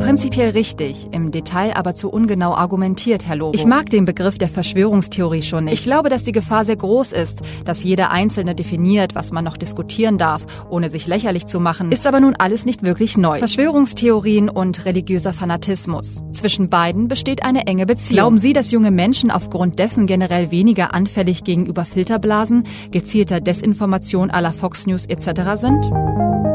[0.00, 3.54] Prinzipiell richtig, im Detail aber zu ungenau argumentiert, Herr Lobo.
[3.54, 5.74] Ich mag den Begriff der Verschwörungstheorie schon nicht.
[5.74, 9.58] Ich glaube, dass die Gefahr sehr groß ist, dass jeder Einzelne definiert, was man noch
[9.58, 13.38] diskutieren darf, ohne sich lächerlich zu machen, ist aber nun alles nicht wirklich neu.
[13.38, 16.22] Verschwörungstheorien und religiöser Fanatismus.
[16.32, 18.16] Zwischen beiden besteht eine enge Beziehung.
[18.16, 24.52] Glauben Sie, dass junge Menschen aufgrund dessen generell weniger anfällig gegenüber Filterblasen, gezielter Desinformation aller
[24.52, 25.60] Fox News etc.
[25.60, 26.49] sind?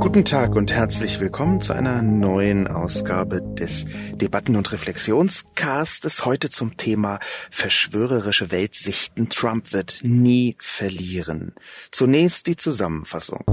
[0.00, 6.24] Guten Tag und herzlich willkommen zu einer neuen Ausgabe des Debatten- und Reflexionscastes.
[6.24, 7.18] Heute zum Thema
[7.50, 9.28] verschwörerische Weltsichten.
[9.28, 11.52] Trump wird nie verlieren.
[11.90, 13.44] Zunächst die Zusammenfassung.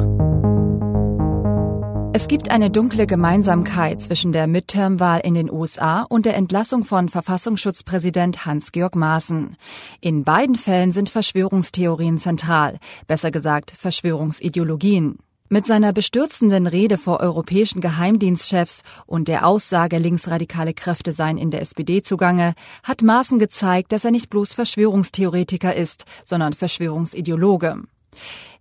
[2.13, 7.09] Es gibt eine dunkle Gemeinsamkeit zwischen der Midterm-Wahl in den USA und der Entlassung von
[7.09, 9.57] Verfassungsschutzpräsident Hans-Georg Maaßen.
[9.99, 15.17] In beiden Fällen sind Verschwörungstheorien zentral, besser gesagt Verschwörungsideologien.
[15.47, 21.61] Mit seiner bestürzenden Rede vor europäischen Geheimdienstchefs und der Aussage, linksradikale Kräfte seien in der
[21.61, 27.83] SPD zugange, hat Maaßen gezeigt, dass er nicht bloß Verschwörungstheoretiker ist, sondern Verschwörungsideologe.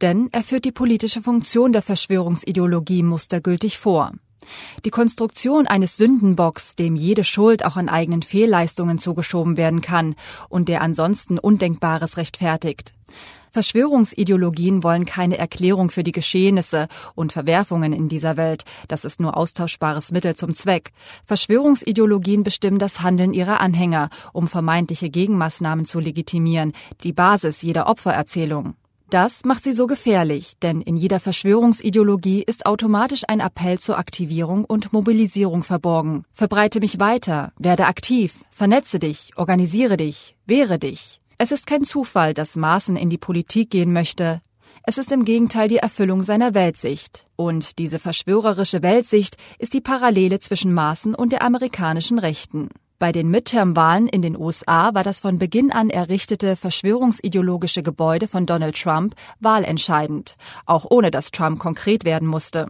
[0.02, 4.12] Denn er führt die politische Funktion der Verschwörungsideologie mustergültig vor.
[4.84, 10.14] Die Konstruktion eines Sündenbocks, dem jede Schuld auch an eigenen Fehlleistungen zugeschoben werden kann
[10.48, 12.94] und der ansonsten Undenkbares rechtfertigt.
[13.54, 18.64] Verschwörungsideologien wollen keine Erklärung für die Geschehnisse und Verwerfungen in dieser Welt.
[18.88, 20.90] Das ist nur austauschbares Mittel zum Zweck.
[21.24, 26.72] Verschwörungsideologien bestimmen das Handeln ihrer Anhänger, um vermeintliche Gegenmaßnahmen zu legitimieren,
[27.04, 28.74] die Basis jeder Opfererzählung.
[29.10, 34.64] Das macht sie so gefährlich, denn in jeder Verschwörungsideologie ist automatisch ein Appell zur Aktivierung
[34.64, 36.24] und Mobilisierung verborgen.
[36.32, 41.20] Verbreite mich weiter, werde aktiv, vernetze dich, organisiere dich, wehre dich.
[41.38, 44.40] Es ist kein Zufall, dass Maaßen in die Politik gehen möchte.
[44.84, 47.26] Es ist im Gegenteil die Erfüllung seiner Weltsicht.
[47.36, 52.68] Und diese verschwörerische Weltsicht ist die Parallele zwischen Maaßen und der amerikanischen Rechten.
[52.98, 58.46] Bei den Midterm-Wahlen in den USA war das von Beginn an errichtete verschwörungsideologische Gebäude von
[58.46, 62.68] Donald Trump wahlentscheidend, auch ohne dass Trump konkret werden musste.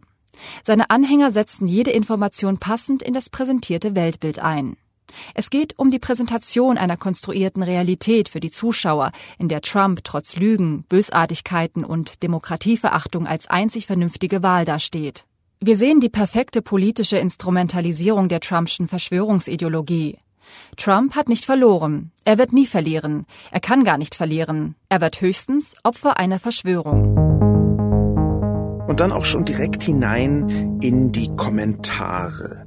[0.65, 4.77] Seine Anhänger setzten jede Information passend in das präsentierte Weltbild ein.
[5.35, 10.37] Es geht um die Präsentation einer konstruierten Realität für die Zuschauer, in der Trump trotz
[10.37, 15.27] Lügen, Bösartigkeiten und Demokratieverachtung als einzig vernünftige Wahl dasteht.
[15.66, 20.19] Wir sehen die perfekte politische Instrumentalisierung der Trumpschen Verschwörungsideologie.
[20.76, 22.12] Trump hat nicht verloren.
[22.26, 23.25] Er wird nie verlieren.
[23.50, 24.75] Er kann gar nicht verlieren.
[24.91, 27.16] Er wird höchstens Opfer einer Verschwörung.
[28.86, 32.63] Und dann auch schon direkt hinein in die Kommentare.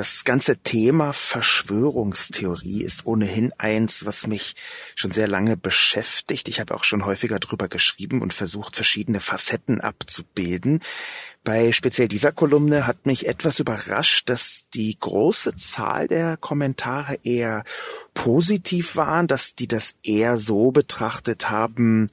[0.00, 4.54] Das ganze Thema Verschwörungstheorie ist ohnehin eins, was mich
[4.94, 6.48] schon sehr lange beschäftigt.
[6.48, 10.80] Ich habe auch schon häufiger drüber geschrieben und versucht, verschiedene Facetten abzubilden.
[11.44, 17.64] Bei speziell dieser Kolumne hat mich etwas überrascht, dass die große Zahl der Kommentare eher
[18.14, 22.06] positiv waren, dass die das eher so betrachtet haben,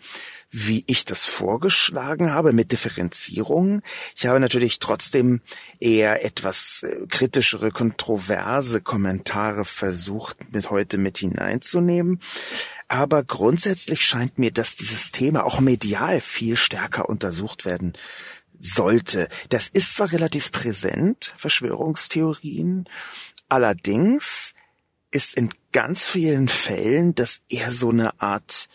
[0.50, 3.81] wie ich das vorgeschlagen habe, mit Differenzierung.
[4.16, 5.41] Ich habe natürlich trotzdem
[5.80, 12.22] eher etwas äh, kritischere, kontroverse Kommentare versucht, mit heute mit hineinzunehmen.
[12.88, 17.94] Aber grundsätzlich scheint mir, dass dieses Thema auch medial viel stärker untersucht werden
[18.59, 19.28] sollte.
[19.50, 22.90] Das ist zwar relativ präsent, Verschwörungstheorien,
[23.50, 24.53] allerdings
[25.12, 28.68] ist in ganz vielen Fällen das eher so eine Art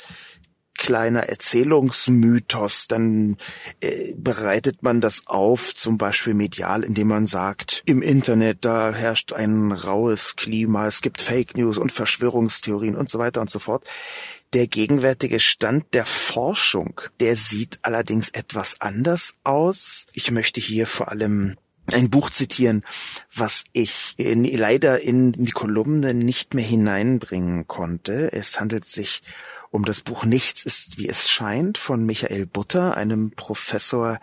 [0.74, 3.36] kleiner Erzählungsmythos, dann
[3.80, 9.32] äh, bereitet man das auf, zum Beispiel medial, indem man sagt, im Internet, da herrscht
[9.32, 13.88] ein raues Klima, es gibt Fake News und Verschwörungstheorien und so weiter und so fort.
[14.52, 20.06] Der gegenwärtige Stand der Forschung, der sieht allerdings etwas anders aus.
[20.12, 21.56] Ich möchte hier vor allem
[21.90, 22.84] ein Buch zitieren,
[23.34, 28.32] was ich in, leider in die Kolumne nicht mehr hineinbringen konnte.
[28.32, 29.22] Es handelt sich
[29.72, 34.20] um das Buch Nichts ist, wie es scheint von Michael Butter, einem Professor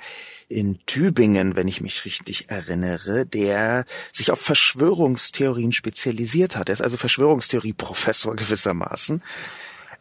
[0.48, 6.70] in Tübingen, wenn ich mich richtig erinnere, der sich auf Verschwörungstheorien spezialisiert hat.
[6.70, 9.24] Er ist also Verschwörungstheorie-Professor gewissermaßen.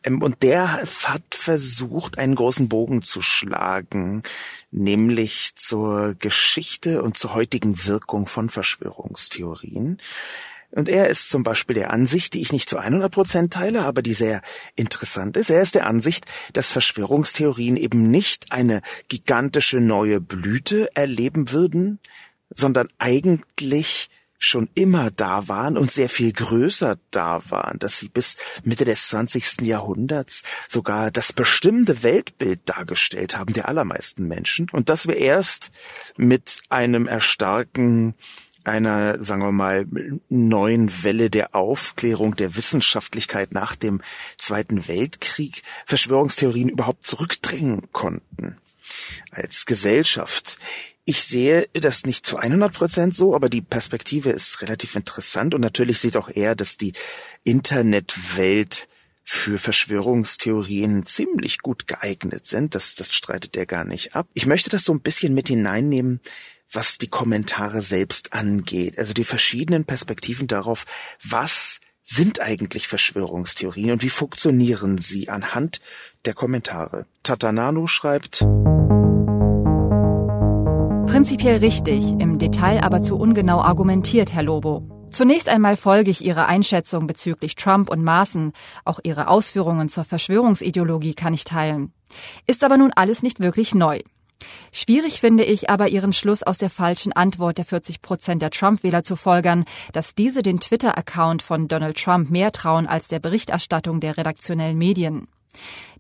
[0.05, 4.23] Ähm, und der hat versucht, einen großen Bogen zu schlagen,
[4.71, 9.99] nämlich zur Geschichte und zur heutigen Wirkung von Verschwörungstheorien.
[10.71, 14.03] Und er ist zum Beispiel der Ansicht, die ich nicht zu 100 Prozent teile, aber
[14.03, 14.43] die sehr
[14.77, 15.51] interessant ist.
[15.51, 22.01] Er ist der Ansicht, dass Verschwörungstheorien eben nicht eine gigantische neue Blüte erleben würden,
[22.51, 28.37] sondern eigentlich schon immer da waren und sehr viel größer da waren, dass sie bis
[28.63, 29.63] Mitte des 20.
[29.63, 35.73] Jahrhunderts sogar das bestimmte Weltbild dargestellt haben der allermeisten Menschen und dass wir erst
[36.17, 38.15] mit einem Erstarken
[38.65, 39.87] einer, sagen wir mal,
[40.29, 44.03] neuen Welle der Aufklärung, der Wissenschaftlichkeit nach dem
[44.37, 48.57] Zweiten Weltkrieg Verschwörungstheorien überhaupt zurückdrängen konnten
[49.31, 50.59] als Gesellschaft.
[51.05, 55.63] Ich sehe das nicht zu 100 Prozent so, aber die Perspektive ist relativ interessant und
[55.63, 56.93] natürlich sieht auch er, dass die
[57.45, 58.89] Internetwelt
[59.25, 62.75] für Verschwörungstheorien ziemlich gut geeignet sind.
[62.75, 64.27] Das, das streitet er gar nicht ab.
[64.35, 66.21] Ich möchte das so ein bisschen mit hineinnehmen,
[66.73, 68.99] was die Kommentare selbst angeht.
[68.99, 70.85] Also die verschiedenen Perspektiven darauf,
[71.23, 75.81] was sind eigentlich Verschwörungstheorien und wie funktionieren sie anhand
[76.25, 77.07] der Kommentare.
[77.23, 78.47] Tatanano schreibt,
[81.07, 85.07] Prinzipiell richtig, im Detail aber zu ungenau argumentiert, Herr Lobo.
[85.11, 88.53] Zunächst einmal folge ich Ihrer Einschätzung bezüglich Trump und Maßen.
[88.85, 91.93] Auch Ihre Ausführungen zur Verschwörungsideologie kann ich teilen.
[92.47, 94.01] Ist aber nun alles nicht wirklich neu.
[94.73, 99.03] Schwierig finde ich aber Ihren Schluss aus der falschen Antwort der 40 Prozent der Trump-Wähler
[99.03, 104.17] zu folgern, dass diese den Twitter-Account von Donald Trump mehr trauen als der Berichterstattung der
[104.17, 105.29] redaktionellen Medien.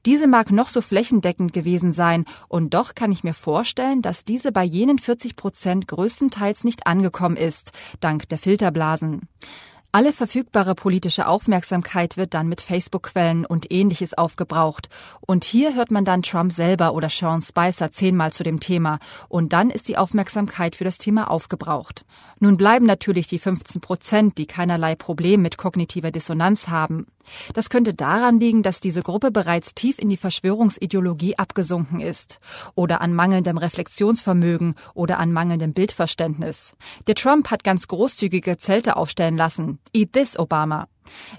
[0.06, 4.52] Diese mag noch so flächendeckend gewesen sein, und doch kann ich mir vorstellen, dass diese
[4.52, 9.29] bei jenen 40 Prozent größtenteils nicht angekommen ist, dank der Filterblasen.
[9.90, 14.90] Alle verfügbare politische Aufmerksamkeit wird dann mit Facebook-Quellen und ähnliches aufgebraucht.
[15.20, 18.99] Und hier hört man dann Trump selber oder Sean Spicer zehnmal zu dem Thema.
[19.31, 22.05] Und dann ist die Aufmerksamkeit für das Thema aufgebraucht.
[22.40, 27.06] Nun bleiben natürlich die 15 Prozent, die keinerlei Problem mit kognitiver Dissonanz haben.
[27.52, 32.40] Das könnte daran liegen, dass diese Gruppe bereits tief in die Verschwörungsideologie abgesunken ist
[32.75, 36.73] oder an mangelndem Reflexionsvermögen oder an mangelndem Bildverständnis.
[37.06, 39.79] Der Trump hat ganz großzügige Zelte aufstellen lassen.
[39.93, 40.88] Eat this, Obama.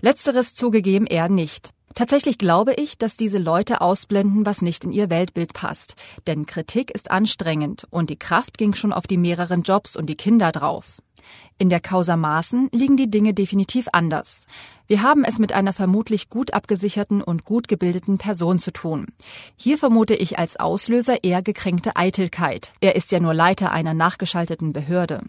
[0.01, 1.73] Letzteres zugegeben er nicht.
[1.95, 5.95] Tatsächlich glaube ich, dass diese Leute ausblenden, was nicht in ihr Weltbild passt.
[6.27, 10.17] Denn Kritik ist anstrengend und die Kraft ging schon auf die mehreren Jobs und die
[10.17, 11.01] Kinder drauf.
[11.57, 14.45] In der Causa Maaßen liegen die Dinge definitiv anders.
[14.87, 19.07] Wir haben es mit einer vermutlich gut abgesicherten und gut gebildeten Person zu tun.
[19.55, 22.71] Hier vermute ich als Auslöser eher gekränkte Eitelkeit.
[22.79, 25.21] Er ist ja nur Leiter einer nachgeschalteten Behörde.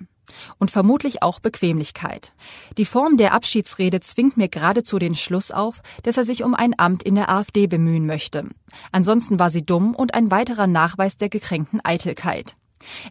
[0.58, 2.32] Und vermutlich auch Bequemlichkeit.
[2.78, 6.78] Die Form der Abschiedsrede zwingt mir geradezu den Schluss auf, dass er sich um ein
[6.78, 8.48] Amt in der AfD bemühen möchte.
[8.92, 12.56] Ansonsten war sie dumm und ein weiterer Nachweis der gekränkten Eitelkeit.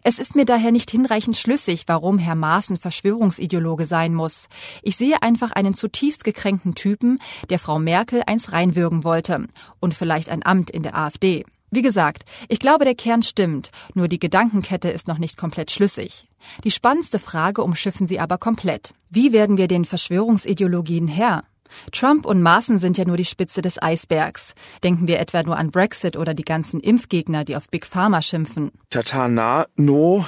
[0.02, 4.48] Es ist mir daher nicht hinreichend schlüssig, warum Herr Maaßen Verschwörungsideologe sein muss.
[4.82, 7.20] Ich sehe einfach einen zutiefst gekränkten Typen,
[7.50, 9.46] der Frau Merkel eins reinwürgen wollte
[9.78, 11.44] und vielleicht ein Amt in der AfD.
[11.70, 16.28] Wie gesagt, ich glaube, der Kern stimmt, nur die Gedankenkette ist noch nicht komplett schlüssig.
[16.64, 18.94] Die spannendste Frage umschiffen sie aber komplett.
[19.08, 21.44] Wie werden wir den Verschwörungsideologien Herr?
[21.92, 24.54] Trump und Maaßen sind ja nur die Spitze des Eisbergs.
[24.82, 28.72] Denken wir etwa nur an Brexit oder die ganzen Impfgegner, die auf Big Pharma schimpfen.
[28.90, 30.26] Tatanano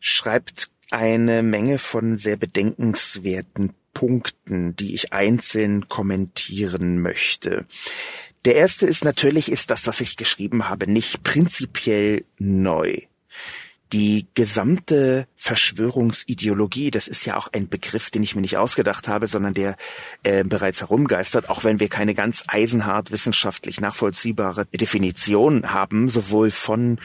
[0.00, 7.66] schreibt eine Menge von sehr bedenkenswerten Punkten, die ich einzeln kommentieren möchte.
[8.44, 13.02] Der erste ist natürlich, ist das, was ich geschrieben habe, nicht prinzipiell neu
[13.92, 19.28] die gesamte Verschwörungsideologie, das ist ja auch ein Begriff, den ich mir nicht ausgedacht habe,
[19.28, 19.76] sondern der
[20.22, 26.98] äh, bereits herumgeistert, auch wenn wir keine ganz eisenhart wissenschaftlich nachvollziehbare Definition haben, sowohl von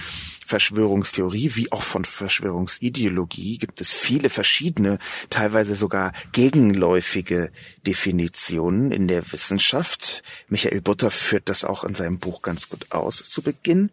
[0.47, 4.97] Verschwörungstheorie wie auch von Verschwörungsideologie gibt es viele verschiedene,
[5.29, 7.51] teilweise sogar gegenläufige
[7.85, 10.23] Definitionen in der Wissenschaft.
[10.47, 13.91] Michael Butter führt das auch in seinem Buch ganz gut aus zu Beginn.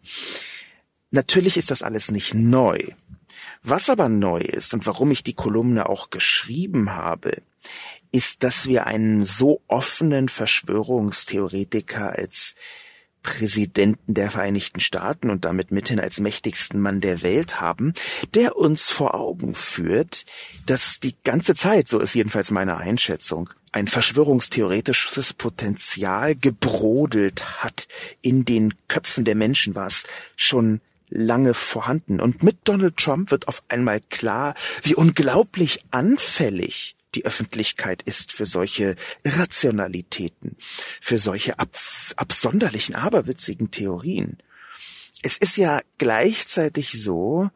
[1.11, 2.79] Natürlich ist das alles nicht neu.
[3.61, 7.41] Was aber neu ist und warum ich die Kolumne auch geschrieben habe,
[8.13, 12.55] ist, dass wir einen so offenen Verschwörungstheoretiker als
[13.25, 17.93] Präsidenten der Vereinigten Staaten und damit mithin als mächtigsten Mann der Welt haben,
[18.35, 20.25] der uns vor Augen führt,
[20.67, 27.87] dass die ganze Zeit, so ist jedenfalls meine Einschätzung, ein verschwörungstheoretisches Potenzial gebrodelt hat
[28.21, 30.05] in den Köpfen der Menschen, war es
[30.35, 30.79] schon
[31.09, 32.21] lange vorhanden.
[32.21, 34.53] Und mit Donald Trump wird auf einmal klar,
[34.83, 40.57] wie unglaublich anfällig die Öffentlichkeit ist für solche Irrationalitäten,
[41.01, 41.69] für solche ab
[42.15, 44.37] absonderlichen, aberwitzigen Theorien.
[45.23, 47.49] Es ist ja gleichzeitig so,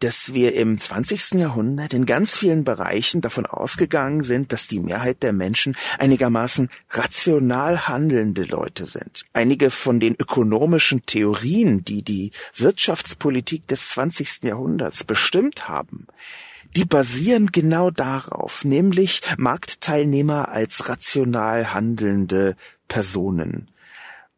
[0.00, 1.32] dass wir im 20.
[1.34, 7.86] Jahrhundert in ganz vielen Bereichen davon ausgegangen sind, dass die Mehrheit der Menschen einigermaßen rational
[7.86, 9.24] handelnde Leute sind.
[9.32, 14.42] Einige von den ökonomischen Theorien, die die Wirtschaftspolitik des 20.
[14.42, 16.06] Jahrhunderts bestimmt haben,
[16.76, 22.56] die basieren genau darauf, nämlich Marktteilnehmer als rational handelnde
[22.88, 23.70] Personen.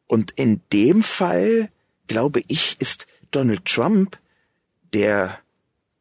[0.06, 1.68] Und in dem Fall,
[2.06, 4.18] glaube ich, ist Donald Trump
[4.92, 5.38] der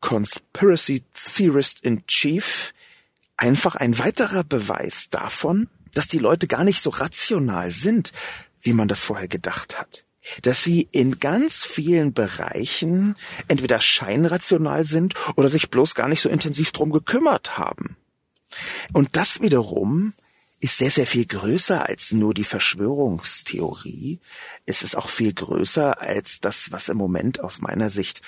[0.02, 2.74] Conspiracy Theorist in Chief
[3.38, 8.12] einfach ein weiterer Beweis davon, dass die Leute gar nicht so rational sind,
[8.62, 10.05] wie man das vorher gedacht hat.
[10.42, 13.16] Dass sie in ganz vielen Bereichen
[13.48, 17.96] entweder scheinrational sind oder sich bloß gar nicht so intensiv drum gekümmert haben.
[18.94, 20.14] Und das wiederum
[20.60, 24.20] ist sehr, sehr viel größer als nur die Verschwörungstheorie.
[24.66, 28.22] Es ist auch viel größer als das, was im Moment aus meiner Sicht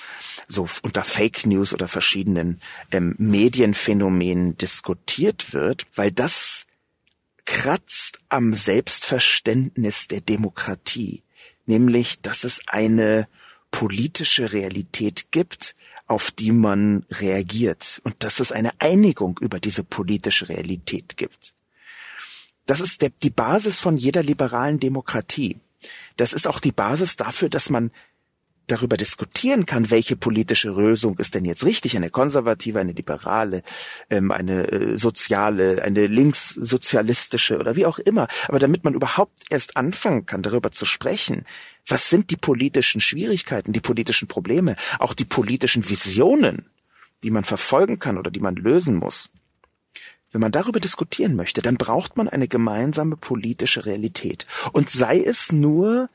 [0.46, 2.60] so unter Fake News oder verschiedenen
[2.92, 6.66] ähm, Medienphänomenen diskutiert wird, weil das
[7.44, 11.24] kratzt am Selbstverständnis der Demokratie,
[11.68, 13.28] nämlich, dass es eine
[13.70, 15.74] politische Realität gibt,
[16.06, 21.54] auf die man reagiert und dass es eine Einigung über diese politische Realität gibt.
[22.64, 25.60] Das ist der, die Basis von jeder liberalen Demokratie.
[26.16, 27.90] Das ist auch die Basis dafür, dass man
[28.68, 33.62] darüber diskutieren kann, welche politische Lösung ist denn jetzt richtig, eine konservative, eine liberale,
[34.10, 38.28] ähm, eine äh, soziale, eine linkssozialistische oder wie auch immer.
[38.46, 41.44] Aber damit man überhaupt erst anfangen kann, darüber zu sprechen,
[41.86, 46.66] was sind die politischen Schwierigkeiten, die politischen Probleme, auch die politischen Visionen,
[47.24, 49.30] die man verfolgen kann oder die man lösen muss,
[50.30, 54.46] wenn man darüber diskutieren möchte, dann braucht man eine gemeinsame politische Realität.
[54.72, 56.10] Und sei es nur,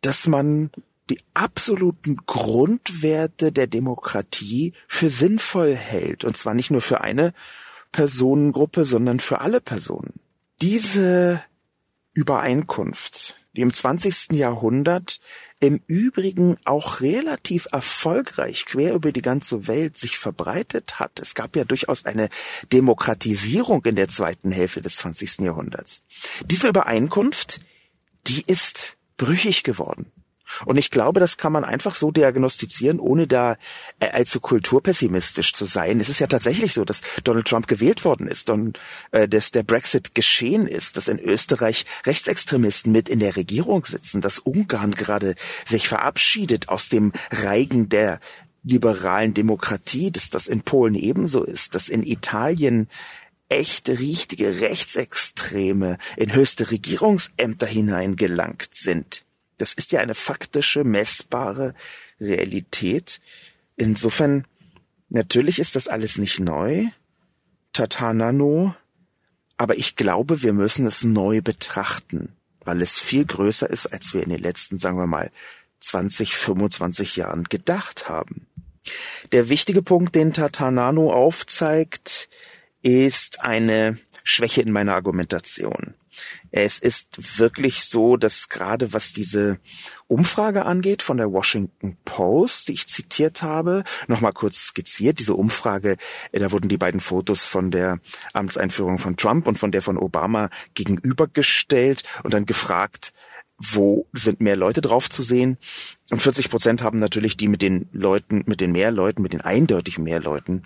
[0.00, 0.70] dass man
[1.10, 6.24] die absoluten Grundwerte der Demokratie für sinnvoll hält.
[6.24, 7.32] Und zwar nicht nur für eine
[7.92, 10.20] Personengruppe, sondern für alle Personen.
[10.60, 11.42] Diese
[12.12, 14.32] Übereinkunft, die im 20.
[14.32, 15.20] Jahrhundert
[15.60, 21.18] im Übrigen auch relativ erfolgreich quer über die ganze Welt sich verbreitet hat.
[21.20, 22.28] Es gab ja durchaus eine
[22.72, 25.38] Demokratisierung in der zweiten Hälfte des 20.
[25.38, 26.02] Jahrhunderts.
[26.44, 27.60] Diese Übereinkunft,
[28.26, 30.12] die ist brüchig geworden.
[30.64, 33.56] Und ich glaube, das kann man einfach so diagnostizieren, ohne da
[34.00, 36.00] äh, allzu kulturpessimistisch zu sein.
[36.00, 38.78] Es ist ja tatsächlich so, dass Donald Trump gewählt worden ist und
[39.12, 44.20] äh, dass der Brexit geschehen ist, dass in Österreich Rechtsextremisten mit in der Regierung sitzen,
[44.20, 45.34] dass Ungarn gerade
[45.66, 48.20] sich verabschiedet aus dem Reigen der
[48.64, 52.88] liberalen Demokratie, dass das in Polen ebenso ist, dass in Italien
[53.48, 59.24] echte, richtige Rechtsextreme in höchste Regierungsämter hineingelangt sind.
[59.58, 61.74] Das ist ja eine faktische, messbare
[62.20, 63.20] Realität.
[63.76, 64.46] Insofern,
[65.08, 66.86] natürlich ist das alles nicht neu.
[67.72, 68.74] Tatanano.
[69.56, 74.22] Aber ich glaube, wir müssen es neu betrachten, weil es viel größer ist, als wir
[74.22, 75.30] in den letzten, sagen wir mal,
[75.80, 78.46] 20, 25 Jahren gedacht haben.
[79.32, 82.28] Der wichtige Punkt, den Tatanano aufzeigt,
[82.82, 85.94] ist eine Schwäche in meiner Argumentation.
[86.50, 89.58] Es ist wirklich so, dass gerade was diese
[90.06, 95.96] Umfrage angeht von der Washington Post, die ich zitiert habe, nochmal kurz skizziert, diese Umfrage,
[96.32, 98.00] äh, da wurden die beiden Fotos von der
[98.32, 103.12] Amtseinführung von Trump und von der von Obama gegenübergestellt und dann gefragt,
[103.58, 105.58] wo sind mehr Leute drauf zu sehen?
[106.10, 109.40] Und 40 Prozent haben natürlich die mit den Leuten, mit den mehr Leuten, mit den
[109.40, 110.62] eindeutig mehr Leuten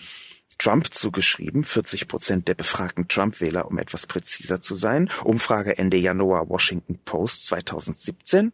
[0.59, 5.11] Trump zugeschrieben, 40 Prozent der befragten Trump-Wähler, um etwas präziser zu sein.
[5.25, 8.52] Umfrage Ende Januar Washington Post 2017.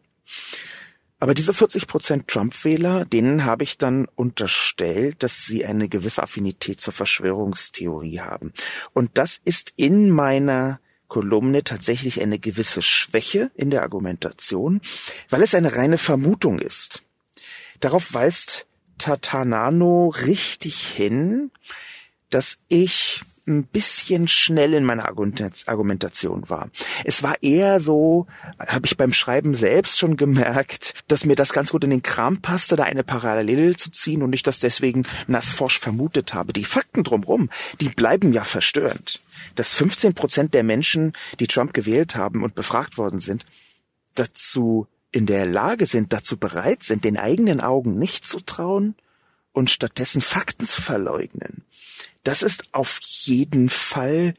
[1.21, 6.81] Aber diese 40 Prozent Trump-Wähler, denen habe ich dann unterstellt, dass sie eine gewisse Affinität
[6.81, 8.52] zur Verschwörungstheorie haben.
[8.93, 14.81] Und das ist in meiner Kolumne tatsächlich eine gewisse Schwäche in der Argumentation,
[15.28, 17.02] weil es eine reine Vermutung ist.
[17.81, 18.67] Darauf weist
[18.99, 21.50] Tatanano richtig hin,
[22.30, 26.70] dass ich ein bisschen schnell in meiner Argumentation war.
[27.04, 28.26] Es war eher so,
[28.58, 32.40] habe ich beim Schreiben selbst schon gemerkt, dass mir das ganz gut in den Kram
[32.40, 36.52] passte, da eine Parallele zu ziehen und ich das deswegen nassforsch vermutet habe.
[36.52, 39.20] Die Fakten drumherum, die bleiben ja verstörend.
[39.54, 43.47] Dass 15 Prozent der Menschen, die Trump gewählt haben und befragt worden sind,
[44.14, 48.94] dazu in der Lage sind, dazu bereit sind, den eigenen Augen nicht zu trauen
[49.52, 51.64] und stattdessen Fakten zu verleugnen
[52.28, 54.35] das ist auf jeden Fall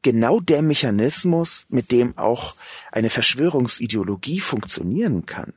[0.00, 2.54] genau der Mechanismus, mit dem auch
[2.90, 5.52] eine Verschwörungsideologie funktionieren kann.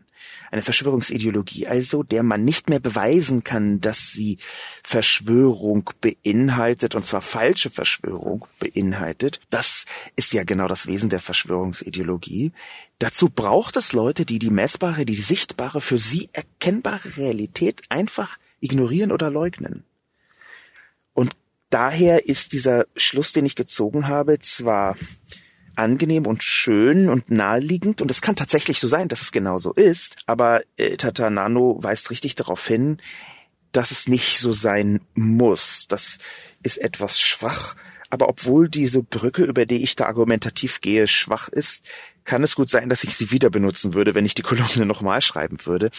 [0.52, 4.38] Eine Verschwörungsideologie also, der man nicht mehr beweisen kann, dass sie
[4.84, 9.40] Verschwörung beinhaltet, und zwar falsche Verschwörung beinhaltet.
[9.50, 9.86] Das
[10.18, 12.52] ist ja genau das Wesen der Verschwörungsideologie.
[13.00, 19.14] Dazu braucht es Leute, die die messbare, die sichtbare, für sie erkennbare Realität einfach ignorieren
[19.14, 19.86] oder leugnen.
[21.14, 21.34] Und
[21.70, 24.96] daher ist dieser Schluss, den ich gezogen habe, zwar
[25.76, 29.74] angenehm und schön und naheliegend und es kann tatsächlich so sein, dass es genau so
[29.74, 32.98] ist, aber äh, Tata Nano weist richtig darauf hin,
[33.72, 35.88] dass es nicht so sein muss.
[35.88, 36.18] Das
[36.64, 37.76] ist etwas schwach,
[38.10, 41.88] aber obwohl diese Brücke, über die ich da argumentativ gehe, schwach ist,
[42.24, 45.22] kann es gut sein, dass ich sie wieder benutzen würde, wenn ich die Kolumne nochmal
[45.22, 45.92] schreiben würde.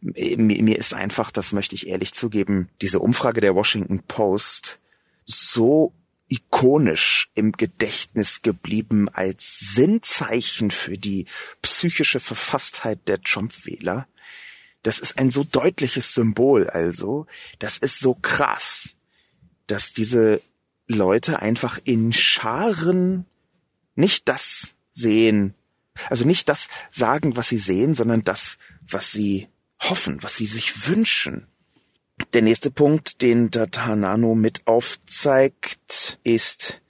[0.00, 4.78] Mir, mir ist einfach, das möchte ich ehrlich zugeben, diese Umfrage der Washington Post
[5.26, 5.92] so
[6.28, 11.26] ikonisch im Gedächtnis geblieben als Sinnzeichen für die
[11.62, 14.08] psychische Verfasstheit der Trump-Wähler.
[14.82, 17.26] Das ist ein so deutliches Symbol also.
[17.58, 18.96] Das ist so krass,
[19.66, 20.40] dass diese
[20.86, 23.26] Leute einfach in Scharen
[23.94, 25.54] nicht das sehen,
[26.10, 29.48] also nicht das sagen, was sie sehen, sondern das, was sie
[29.80, 31.46] hoffen, was sie sich wünschen.
[32.32, 36.80] Der nächste Punkt, den Datanano mit aufzeigt, ist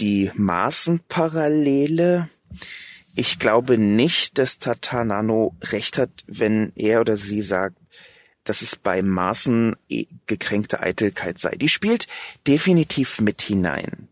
[0.00, 2.28] die Maßenparallele.
[3.14, 7.76] Ich glaube nicht, dass Tatanano recht hat, wenn er oder sie sagt,
[8.44, 11.56] dass es bei Maßen eh gekränkte Eitelkeit sei.
[11.56, 12.06] Die spielt
[12.46, 14.08] definitiv mit hinein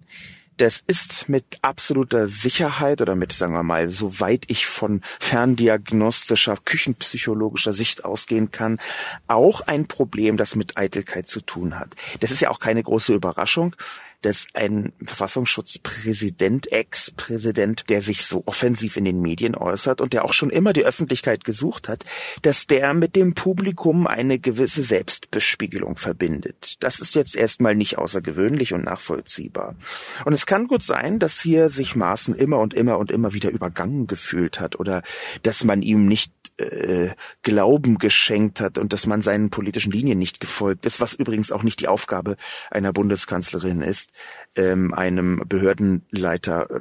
[0.56, 7.72] das ist mit absoluter Sicherheit oder mit, sagen wir mal, soweit ich von ferndiagnostischer, küchenpsychologischer
[7.72, 8.78] Sicht ausgehen kann,
[9.26, 11.94] auch ein Problem, das mit Eitelkeit zu tun hat.
[12.20, 13.74] Das ist ja auch keine große Überraschung
[14.24, 20.32] dass ein Verfassungsschutzpräsident, Ex-Präsident, der sich so offensiv in den Medien äußert und der auch
[20.32, 22.04] schon immer die Öffentlichkeit gesucht hat,
[22.42, 26.76] dass der mit dem Publikum eine gewisse Selbstbespiegelung verbindet.
[26.80, 29.76] Das ist jetzt erstmal nicht außergewöhnlich und nachvollziehbar.
[30.24, 33.50] Und es kann gut sein, dass hier sich Maaßen immer und immer und immer wieder
[33.50, 35.02] übergangen gefühlt hat oder
[35.42, 37.10] dass man ihm nicht äh,
[37.42, 41.62] Glauben geschenkt hat und dass man seinen politischen Linien nicht gefolgt ist, was übrigens auch
[41.62, 42.36] nicht die Aufgabe
[42.70, 44.12] einer Bundeskanzlerin ist,
[44.56, 46.80] ähm, einem Behördenleiter äh,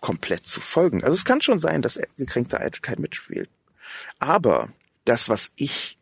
[0.00, 1.04] komplett zu folgen.
[1.04, 3.50] Also es kann schon sein, dass gekränkte Eitelkeit mitspielt.
[4.18, 4.70] Aber
[5.04, 5.98] das, was ich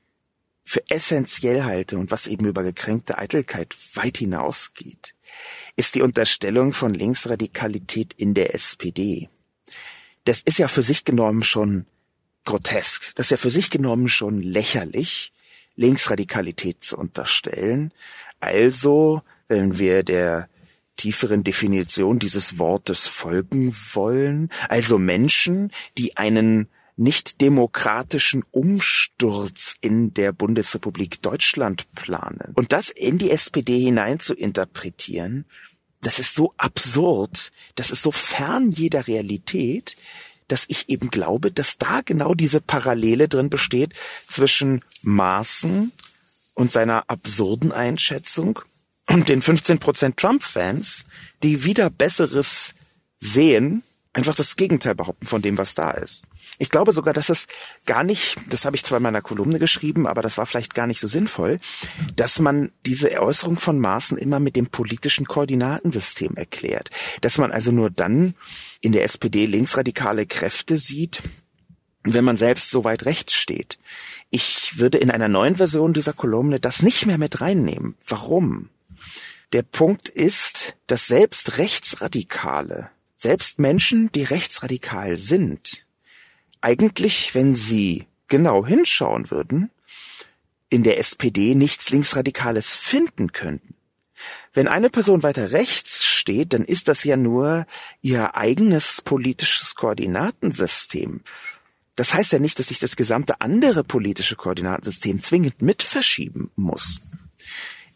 [0.65, 5.17] für essentiell halte und was eben über gekränkte Eitelkeit weit hinausgeht,
[5.75, 9.29] ist die Unterstellung von Linksradikalität in der SPD.
[10.25, 11.87] Das ist ja für sich genommen schon
[12.51, 13.15] grotesk.
[13.15, 15.33] Das ist ja für sich genommen schon lächerlich,
[15.77, 17.93] Linksradikalität zu unterstellen.
[18.41, 20.49] Also, wenn wir der
[20.97, 30.33] tieferen Definition dieses Wortes folgen wollen, also Menschen, die einen nicht demokratischen Umsturz in der
[30.33, 32.53] Bundesrepublik Deutschland planen.
[32.55, 35.47] Und das in die SPD hinein zu interpretieren,
[36.03, 39.97] das ist so absurd, das ist so fern jeder Realität,
[40.51, 43.95] dass ich eben glaube, dass da genau diese Parallele drin besteht
[44.29, 45.93] zwischen Maßen
[46.55, 48.61] und seiner absurden Einschätzung
[49.09, 51.05] und den 15% Trump-Fans,
[51.43, 52.75] die wieder Besseres
[53.19, 53.83] sehen,
[54.13, 56.25] einfach das Gegenteil behaupten von dem, was da ist.
[56.61, 57.47] Ich glaube sogar, dass es
[57.87, 60.87] gar nicht, das habe ich zwar in meiner Kolumne geschrieben, aber das war vielleicht gar
[60.87, 61.59] nicht so sinnvoll,
[62.17, 66.91] dass man diese Äußerung von Maßen immer mit dem politischen Koordinatensystem erklärt.
[67.23, 68.35] Dass man also nur dann
[68.83, 71.23] in der SPD linksradikale Kräfte sieht,
[72.03, 73.79] wenn man selbst so weit rechts steht.
[74.29, 77.97] Ich würde in einer neuen Version dieser Kolumne das nicht mehr mit reinnehmen.
[78.07, 78.69] Warum?
[79.55, 85.87] Der Punkt ist, dass selbst Rechtsradikale, selbst Menschen, die rechtsradikal sind,
[86.61, 89.71] eigentlich, wenn Sie genau hinschauen würden,
[90.69, 93.75] in der SPD nichts Linksradikales finden könnten.
[94.53, 97.67] Wenn eine Person weiter rechts steht, dann ist das ja nur
[98.03, 101.23] ihr eigenes politisches Koordinatensystem.
[101.97, 107.01] Das heißt ja nicht, dass sich das gesamte andere politische Koordinatensystem zwingend mit verschieben muss.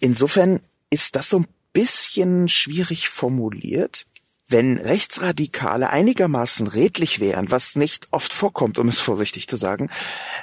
[0.00, 4.06] Insofern ist das so ein bisschen schwierig formuliert
[4.54, 9.90] wenn Rechtsradikale einigermaßen redlich wären, was nicht oft vorkommt, um es vorsichtig zu sagen,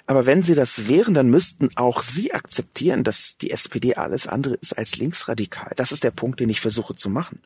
[0.05, 4.55] aber wenn sie das wären, dann müssten auch sie akzeptieren, dass die SPD alles andere
[4.55, 5.71] ist als linksradikal.
[5.77, 7.41] Das ist der Punkt, den ich versuche zu machen.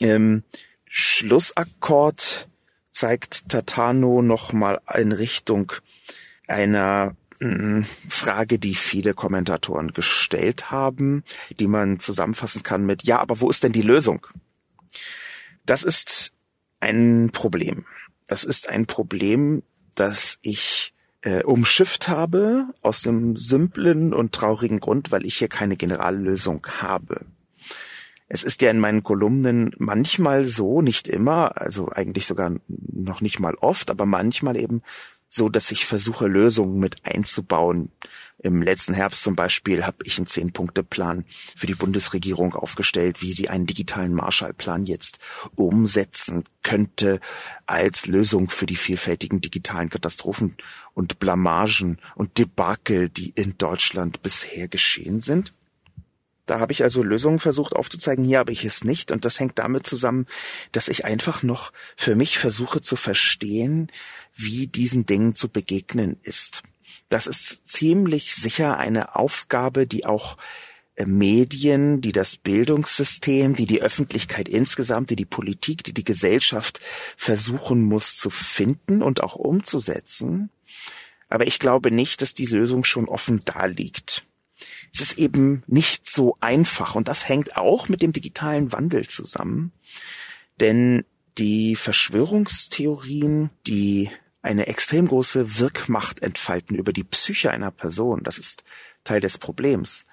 [0.00, 0.42] Ähm,
[0.84, 2.46] Schlussakkord
[2.90, 5.72] zeigt Tatano nochmal in Richtung
[6.46, 11.24] einer mm, Frage, die viele Kommentatoren gestellt haben,
[11.58, 14.26] die man zusammenfassen kann mit, ja, aber wo ist denn die Lösung?
[15.66, 16.32] Das ist
[16.80, 17.86] ein Problem.
[18.26, 19.62] Das ist ein Problem,
[19.94, 25.76] das ich äh, umschifft habe, aus dem simplen und traurigen Grund, weil ich hier keine
[25.76, 27.26] Generallösung habe.
[28.28, 33.40] Es ist ja in meinen Kolumnen manchmal so, nicht immer, also eigentlich sogar noch nicht
[33.40, 34.82] mal oft, aber manchmal eben
[35.34, 37.90] so, dass ich versuche, Lösungen mit einzubauen.
[38.38, 41.24] Im letzten Herbst zum Beispiel habe ich einen Zehn-Punkte-Plan
[41.56, 45.20] für die Bundesregierung aufgestellt, wie sie einen digitalen Marshallplan jetzt
[45.54, 47.18] umsetzen könnte
[47.64, 50.54] als Lösung für die vielfältigen digitalen Katastrophen
[50.92, 55.54] und Blamagen und Debakel, die in Deutschland bisher geschehen sind.
[56.46, 59.12] Da habe ich also Lösungen versucht aufzuzeigen, hier habe ich es nicht.
[59.12, 60.26] Und das hängt damit zusammen,
[60.72, 63.90] dass ich einfach noch für mich versuche zu verstehen,
[64.34, 66.62] wie diesen Dingen zu begegnen ist.
[67.08, 70.38] Das ist ziemlich sicher eine Aufgabe, die auch
[70.94, 76.80] äh, Medien, die das Bildungssystem, die die Öffentlichkeit insgesamt, die die Politik, die die Gesellschaft
[77.16, 80.50] versuchen muss zu finden und auch umzusetzen.
[81.28, 84.24] Aber ich glaube nicht, dass die Lösung schon offen da liegt
[84.92, 86.94] es ist eben nicht so einfach.
[86.94, 89.72] Und das hängt auch mit dem digitalen Wandel zusammen.
[90.60, 91.04] Denn
[91.38, 94.10] die Verschwörungstheorien, die
[94.42, 98.64] eine extrem große Wirkmacht entfalten über die Psyche einer Person, das ist
[99.04, 100.06] Teil des Problems.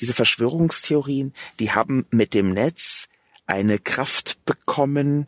[0.00, 3.08] Diese Verschwörungstheorien, die haben mit dem Netz
[3.46, 5.26] eine Kraft bekommen,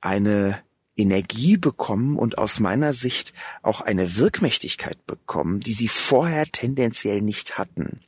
[0.00, 0.62] eine
[0.96, 7.58] Energie bekommen und aus meiner Sicht auch eine Wirkmächtigkeit bekommen, die sie vorher tendenziell nicht
[7.58, 8.00] hatten.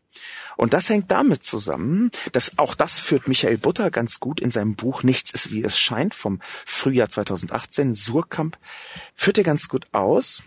[0.57, 4.75] Und das hängt damit zusammen, dass auch das führt Michael Butter ganz gut in seinem
[4.75, 8.59] Buch Nichts ist wie es scheint vom Frühjahr 2018, Surkamp,
[9.15, 10.43] führt er ganz gut aus,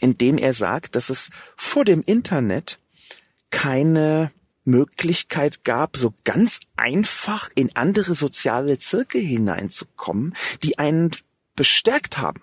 [0.00, 2.78] indem er sagt, dass es vor dem Internet
[3.50, 4.32] keine
[4.64, 11.10] Möglichkeit gab, so ganz einfach in andere soziale Zirkel hineinzukommen, die einen
[11.56, 12.42] bestärkt haben.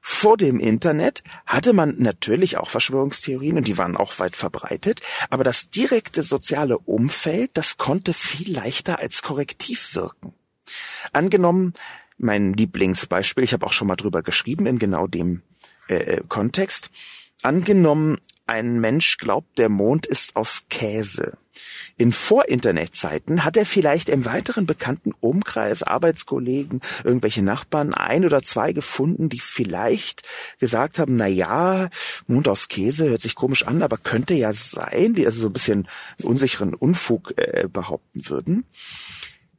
[0.00, 5.44] Vor dem Internet hatte man natürlich auch Verschwörungstheorien und die waren auch weit verbreitet, aber
[5.44, 10.32] das direkte soziale Umfeld, das konnte viel leichter als Korrektiv wirken.
[11.12, 11.74] Angenommen,
[12.16, 15.42] mein Lieblingsbeispiel, ich habe auch schon mal drüber geschrieben in genau dem
[15.88, 16.90] äh, äh Kontext,
[17.42, 21.38] angenommen, ein Mensch glaubt, der Mond ist aus Käse.
[21.96, 28.72] In Vor-Internet-Zeiten hat er vielleicht im weiteren bekannten Umkreis, Arbeitskollegen, irgendwelche Nachbarn, ein oder zwei
[28.72, 30.22] gefunden, die vielleicht
[30.58, 31.88] gesagt haben, na ja,
[32.26, 35.52] Mond aus Käse hört sich komisch an, aber könnte ja sein, die also so ein
[35.52, 35.88] bisschen
[36.22, 38.64] unsicheren Unfug äh, behaupten würden.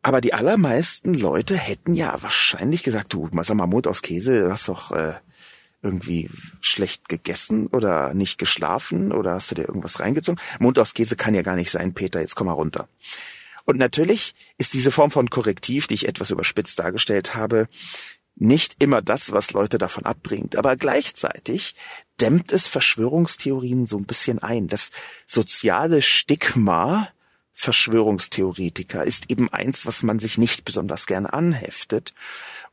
[0.03, 4.61] Aber die allermeisten Leute hätten ja wahrscheinlich gesagt, du, sag mal, Mond aus Käse, das
[4.61, 5.13] ist doch äh,
[5.81, 6.29] irgendwie
[6.61, 10.39] schlecht gegessen oder nicht geschlafen oder hast du dir irgendwas reingezogen?
[10.59, 12.87] Mund aus Käse kann ja gar nicht sein, Peter, jetzt komm mal runter.
[13.65, 17.67] Und natürlich ist diese Form von Korrektiv, die ich etwas überspitzt dargestellt habe,
[18.35, 21.75] nicht immer das, was Leute davon abbringt, aber gleichzeitig
[22.19, 24.67] dämmt es Verschwörungstheorien so ein bisschen ein.
[24.67, 24.91] Das
[25.27, 27.09] soziale Stigma
[27.53, 32.13] Verschwörungstheoretiker ist eben eins, was man sich nicht besonders gern anheftet.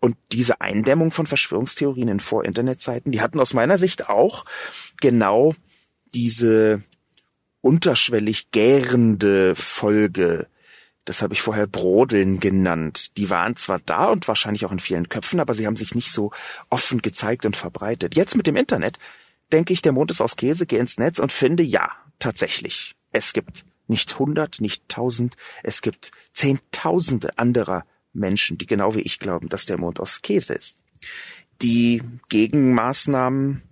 [0.01, 4.45] Und diese Eindämmung von Verschwörungstheorien in Vor-Internet-Zeiten, die hatten aus meiner Sicht auch
[5.01, 5.55] genau
[6.15, 6.83] diese
[7.61, 10.47] unterschwellig gärende Folge,
[11.09, 13.17] das habe ich vorher Brodeln genannt.
[13.17, 16.13] Die waren zwar da und wahrscheinlich auch in vielen Köpfen, aber sie haben sich nicht
[16.13, 16.33] so
[16.69, 18.15] offen gezeigt und verbreitet.
[18.15, 18.99] Jetzt mit dem Internet
[19.51, 23.33] denke ich, der Mond ist aus Käse, gehe ins Netz und finde, ja, tatsächlich, es
[23.33, 29.49] gibt nicht hundert, nicht tausend, es gibt zehntausende anderer Menschen, die genau wie ich glauben,
[29.49, 30.79] dass der Mond aus Käse ist.
[31.63, 33.63] Die Gegenmaßnahmen,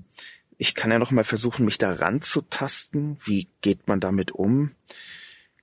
[0.59, 3.18] ich kann ja noch mal versuchen, mich da ranzutasten.
[3.25, 4.72] Wie geht man damit um?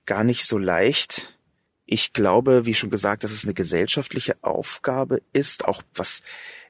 [0.06, 1.38] Gar nicht so leicht.
[1.86, 6.22] Ich glaube, wie schon gesagt, dass es eine gesellschaftliche Aufgabe ist, auch was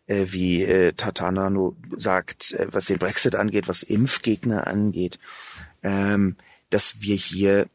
[0.06, 5.18] äh, wie äh, Tatanano sagt, äh, was den Brexit angeht, was Impfgegner angeht,
[5.82, 6.36] ähm,
[6.70, 7.68] dass wir hier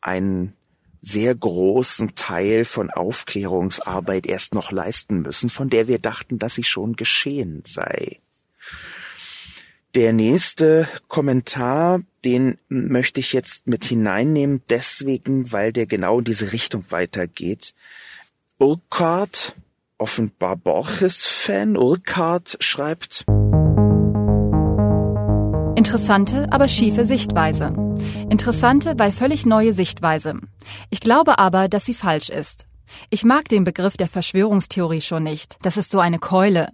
[0.00, 0.55] einen
[1.06, 6.64] sehr großen Teil von Aufklärungsarbeit erst noch leisten müssen, von der wir dachten, dass sie
[6.64, 8.18] schon geschehen sei.
[9.94, 16.52] Der nächste Kommentar, den möchte ich jetzt mit hineinnehmen, deswegen, weil der genau in diese
[16.52, 17.72] Richtung weitergeht.
[18.58, 19.54] Urquhart,
[19.98, 23.24] offenbar Borges-Fan, Urquhart schreibt,
[25.76, 27.74] Interessante, aber schiefe Sichtweise.
[28.30, 30.40] Interessante, weil völlig neue Sichtweise.
[30.88, 32.66] Ich glaube aber, dass sie falsch ist.
[33.10, 35.58] Ich mag den Begriff der Verschwörungstheorie schon nicht.
[35.60, 36.70] Das ist so eine Keule.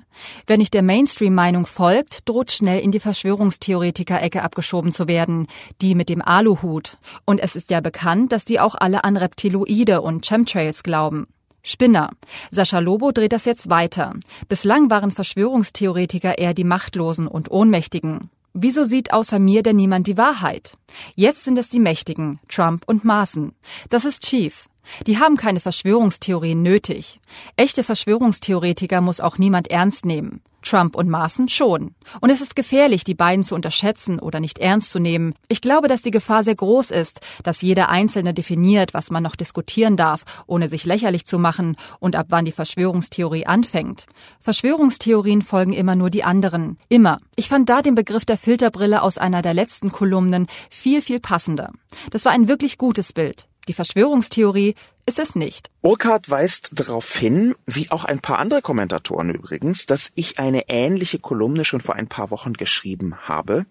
[0.46, 5.48] Wer nicht der Mainstream-Meinung folgt, droht schnell in die Verschwörungstheoretiker-Ecke abgeschoben zu werden,
[5.80, 6.98] die mit dem Aluhut.
[7.24, 11.26] Und es ist ja bekannt, dass die auch alle an Reptiloide und Chemtrails glauben.
[11.64, 12.10] Spinner.
[12.52, 14.14] Sascha Lobo dreht das jetzt weiter.
[14.48, 18.30] Bislang waren Verschwörungstheoretiker eher die Machtlosen und Ohnmächtigen.
[18.54, 20.76] Wieso sieht außer mir denn niemand die Wahrheit?
[21.14, 23.54] Jetzt sind es die Mächtigen, Trump und Maaßen.
[23.88, 24.68] Das ist schief.
[25.06, 27.20] Die haben keine Verschwörungstheorien nötig.
[27.56, 30.42] Echte Verschwörungstheoretiker muss auch niemand ernst nehmen.
[30.62, 31.94] Trump und Maaßen schon.
[32.20, 35.34] Und es ist gefährlich, die beiden zu unterschätzen oder nicht ernst zu nehmen.
[35.48, 39.36] Ich glaube, dass die Gefahr sehr groß ist, dass jeder Einzelne definiert, was man noch
[39.36, 44.06] diskutieren darf, ohne sich lächerlich zu machen und ab wann die Verschwörungstheorie anfängt.
[44.40, 46.78] Verschwörungstheorien folgen immer nur die anderen.
[46.88, 47.20] Immer.
[47.36, 51.72] Ich fand da den Begriff der Filterbrille aus einer der letzten Kolumnen viel, viel passender.
[52.10, 53.46] Das war ein wirklich gutes Bild.
[53.68, 54.74] Die Verschwörungstheorie
[55.12, 55.70] ist es nicht.
[55.82, 61.18] Urquhart weist darauf hin, wie auch ein paar andere Kommentatoren übrigens, dass ich eine ähnliche
[61.18, 63.66] Kolumne schon vor ein paar Wochen geschrieben habe,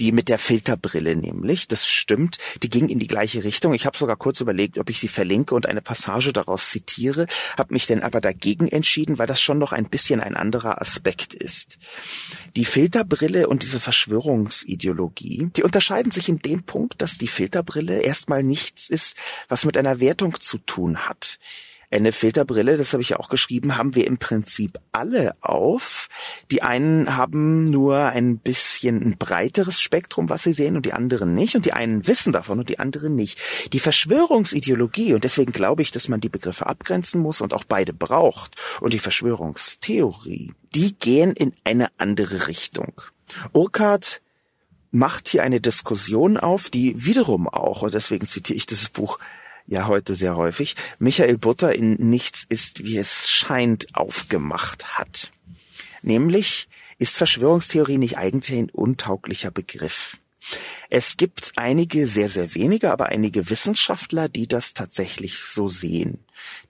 [0.00, 3.74] die mit der Filterbrille nämlich, das stimmt, die ging in die gleiche Richtung.
[3.74, 7.26] Ich habe sogar kurz überlegt, ob ich sie verlinke und eine Passage daraus zitiere,
[7.58, 11.34] habe mich dann aber dagegen entschieden, weil das schon noch ein bisschen ein anderer Aspekt
[11.34, 11.78] ist.
[12.56, 18.42] Die Filterbrille und diese Verschwörungsideologie, die unterscheiden sich in dem Punkt, dass die Filterbrille erstmal
[18.42, 19.16] nichts ist,
[19.48, 21.38] was mit einer Wertung zu tun hat.
[21.90, 26.08] Eine Filterbrille, das habe ich ja auch geschrieben, haben wir im Prinzip alle auf.
[26.50, 31.34] Die einen haben nur ein bisschen ein breiteres Spektrum, was sie sehen, und die anderen
[31.34, 31.54] nicht.
[31.54, 33.38] Und die einen wissen davon und die anderen nicht.
[33.74, 37.92] Die Verschwörungsideologie, und deswegen glaube ich, dass man die Begriffe abgrenzen muss und auch beide
[37.92, 43.02] braucht, und die Verschwörungstheorie, die gehen in eine andere Richtung.
[43.52, 44.22] Urquhart
[44.92, 49.18] macht hier eine Diskussion auf, die wiederum auch, und deswegen zitiere ich dieses Buch
[49.66, 55.32] ja heute sehr häufig, Michael Butter in Nichts ist, wie es scheint, aufgemacht hat.
[56.02, 60.18] Nämlich ist Verschwörungstheorie nicht eigentlich ein untauglicher Begriff.
[60.90, 66.18] Es gibt einige, sehr, sehr wenige, aber einige Wissenschaftler, die das tatsächlich so sehen.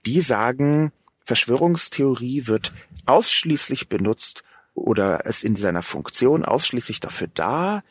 [0.05, 0.91] Die sagen,
[1.25, 2.71] Verschwörungstheorie wird
[3.05, 7.83] ausschließlich benutzt oder es in seiner Funktion ausschließlich dafür da,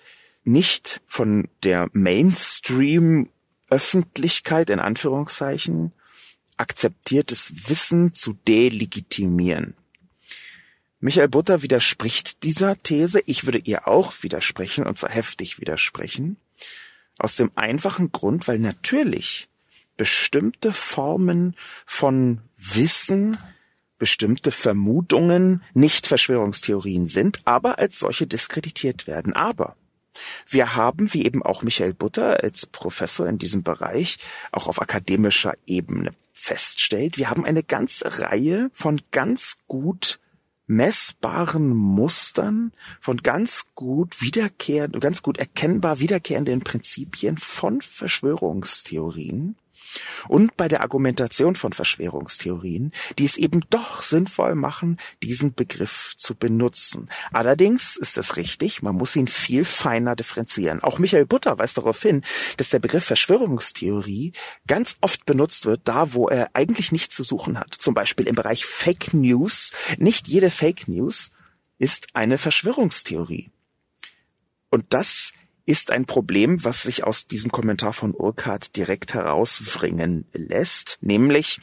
[0.45, 3.29] nicht von der Mainstream
[3.73, 5.93] Öffentlichkeit in Anführungszeichen
[6.59, 9.75] akzeptiertes Wissen zu delegitimieren.
[11.01, 13.23] Michael Butter widerspricht dieser These.
[13.25, 16.37] Ich würde ihr auch widersprechen, und zwar heftig widersprechen.
[17.19, 19.49] Aus dem einfachen Grund, weil natürlich
[19.97, 21.57] bestimmte Formen
[21.87, 23.39] von Wissen,
[23.99, 29.33] bestimmte Vermutungen nicht Verschwörungstheorien sind, aber als solche diskreditiert werden.
[29.33, 29.77] Aber
[30.49, 34.19] wir haben, wie eben auch Michael Butter als Professor in diesem Bereich,
[34.53, 40.19] auch auf akademischer Ebene feststellt, wir haben eine ganze Reihe von ganz gut
[40.67, 49.57] messbaren Mustern, von ganz gut wiederkehrenden, ganz gut erkennbar wiederkehrenden Prinzipien von Verschwörungstheorien,
[50.29, 56.35] und bei der Argumentation von Verschwörungstheorien, die es eben doch sinnvoll machen, diesen Begriff zu
[56.35, 57.09] benutzen.
[57.33, 60.83] Allerdings ist es richtig, man muss ihn viel feiner differenzieren.
[60.83, 62.23] Auch Michael Butter weist darauf hin,
[62.57, 64.33] dass der Begriff Verschwörungstheorie
[64.67, 67.75] ganz oft benutzt wird, da wo er eigentlich nichts zu suchen hat.
[67.75, 69.73] Zum Beispiel im Bereich Fake News.
[69.99, 71.31] Nicht jede Fake News
[71.79, 73.51] ist eine Verschwörungstheorie.
[74.71, 75.33] Und das
[75.67, 81.61] ist ein Problem, was sich aus diesem Kommentar von Urquhart direkt herausbringen lässt, nämlich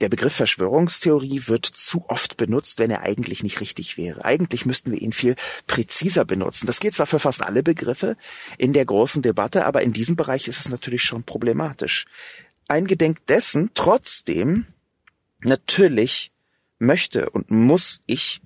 [0.00, 4.24] der Begriff Verschwörungstheorie wird zu oft benutzt, wenn er eigentlich nicht richtig wäre.
[4.24, 5.34] Eigentlich müssten wir ihn viel
[5.66, 6.66] präziser benutzen.
[6.66, 8.16] Das geht zwar für fast alle Begriffe
[8.58, 12.06] in der großen Debatte, aber in diesem Bereich ist es natürlich schon problematisch.
[12.68, 14.66] Eingedenk dessen trotzdem
[15.40, 16.30] natürlich
[16.78, 18.40] möchte und muss ich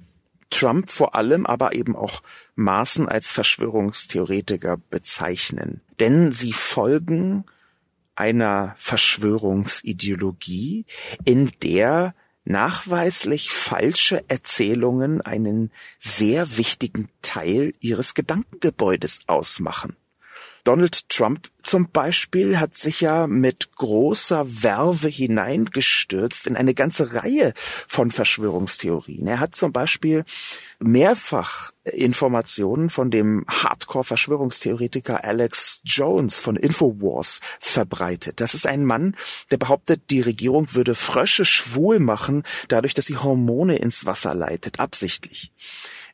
[0.52, 2.22] Trump vor allem, aber eben auch
[2.54, 5.80] Maßen als Verschwörungstheoretiker bezeichnen.
[5.98, 7.44] Denn sie folgen
[8.14, 10.84] einer Verschwörungsideologie,
[11.24, 19.96] in der nachweislich falsche Erzählungen einen sehr wichtigen Teil ihres Gedankengebäudes ausmachen.
[20.64, 27.52] Donald Trump zum Beispiel hat sich ja mit großer Werve hineingestürzt in eine ganze Reihe
[27.56, 29.26] von Verschwörungstheorien.
[29.26, 30.24] Er hat zum Beispiel
[30.78, 38.40] mehrfach Informationen von dem Hardcore-Verschwörungstheoretiker Alex Jones von Infowars verbreitet.
[38.40, 39.16] Das ist ein Mann,
[39.50, 44.78] der behauptet, die Regierung würde Frösche schwul machen, dadurch, dass sie Hormone ins Wasser leitet,
[44.78, 45.52] absichtlich.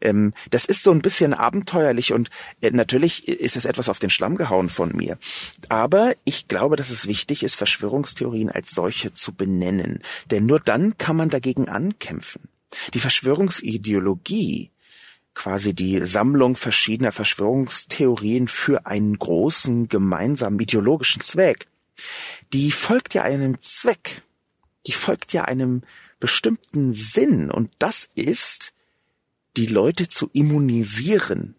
[0.00, 2.30] Ähm, das ist so ein bisschen abenteuerlich und
[2.60, 5.18] äh, natürlich ist es etwas auf den Schlamm gehauen von mir.
[5.68, 10.02] Aber ich glaube, dass es wichtig ist, Verschwörungstheorien als solche zu benennen.
[10.30, 12.48] Denn nur dann kann man dagegen ankämpfen.
[12.94, 14.70] Die Verschwörungsideologie,
[15.34, 21.66] quasi die Sammlung verschiedener Verschwörungstheorien für einen großen gemeinsamen ideologischen Zweck,
[22.52, 24.22] die folgt ja einem Zweck.
[24.86, 25.82] die folgt ja einem
[26.18, 28.72] bestimmten Sinn und das ist,
[29.56, 31.54] die Leute zu immunisieren.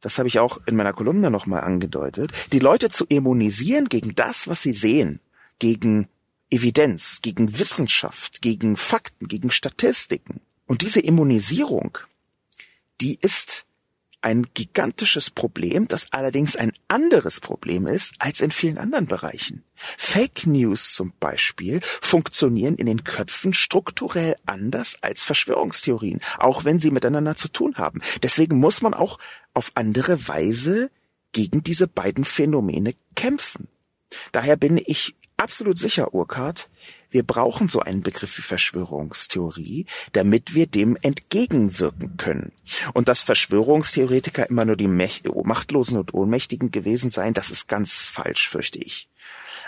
[0.00, 2.32] Das habe ich auch in meiner Kolumne nochmal angedeutet.
[2.52, 5.20] Die Leute zu immunisieren gegen das, was sie sehen,
[5.58, 6.08] gegen
[6.50, 10.40] Evidenz, gegen Wissenschaft, gegen Fakten, gegen Statistiken.
[10.66, 11.98] Und diese Immunisierung,
[13.00, 13.66] die ist
[14.24, 19.64] ein gigantisches Problem, das allerdings ein anderes Problem ist als in vielen anderen Bereichen.
[19.74, 26.90] Fake News zum Beispiel funktionieren in den Köpfen strukturell anders als Verschwörungstheorien, auch wenn sie
[26.90, 28.00] miteinander zu tun haben.
[28.22, 29.18] Deswegen muss man auch
[29.52, 30.90] auf andere Weise
[31.32, 33.68] gegen diese beiden Phänomene kämpfen.
[34.32, 36.70] Daher bin ich absolut sicher, Urquhart,
[37.14, 42.50] wir brauchen so einen Begriff wie Verschwörungstheorie, damit wir dem entgegenwirken können.
[42.92, 48.48] Und dass Verschwörungstheoretiker immer nur die Machtlosen und Ohnmächtigen gewesen seien, das ist ganz falsch,
[48.48, 49.08] fürchte ich.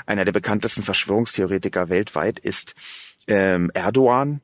[0.06, 2.74] Einer der bekanntesten Verschwörungstheoretiker weltweit ist
[3.28, 4.40] ähm, Erdogan,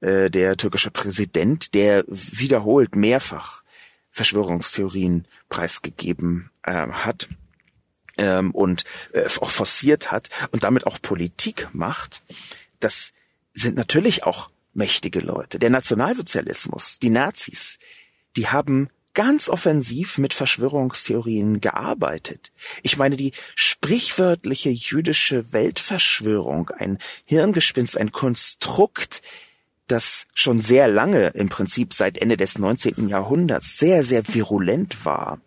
[0.00, 3.62] äh, der türkische Präsident, der wiederholt mehrfach
[4.10, 7.28] Verschwörungstheorien preisgegeben äh, hat
[8.18, 12.22] ähm, und äh, auch forciert hat und damit auch Politik macht,
[12.80, 13.12] das
[13.54, 15.58] sind natürlich auch mächtige Leute.
[15.58, 17.78] Der Nationalsozialismus, die Nazis,
[18.36, 22.52] die haben ganz offensiv mit Verschwörungstheorien gearbeitet.
[22.84, 29.22] Ich meine, die sprichwörtliche jüdische Weltverschwörung, ein Hirngespinst, ein Konstrukt,
[29.88, 33.08] das schon sehr lange, im Prinzip seit Ende des 19.
[33.08, 35.40] Jahrhunderts, sehr, sehr virulent war,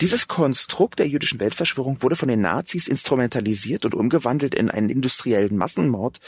[0.00, 5.56] dieses Konstrukt der jüdischen Weltverschwörung wurde von den Nazis instrumentalisiert und umgewandelt in einen industriellen
[5.56, 6.20] Massenmord,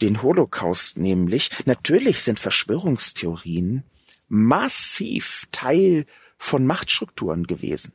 [0.00, 1.50] den Holocaust nämlich.
[1.64, 3.84] Natürlich sind Verschwörungstheorien
[4.28, 6.06] massiv Teil
[6.38, 7.92] von Machtstrukturen gewesen.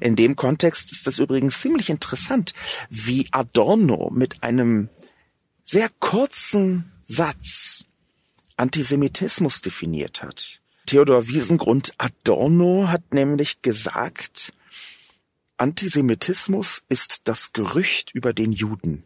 [0.00, 2.52] In dem Kontext ist es übrigens ziemlich interessant,
[2.90, 4.88] wie Adorno mit einem
[5.64, 7.86] sehr kurzen Satz
[8.56, 10.59] Antisemitismus definiert hat.
[10.90, 14.52] Theodor Wiesengrund Adorno hat nämlich gesagt,
[15.56, 19.04] Antisemitismus ist das Gerücht über den Juden.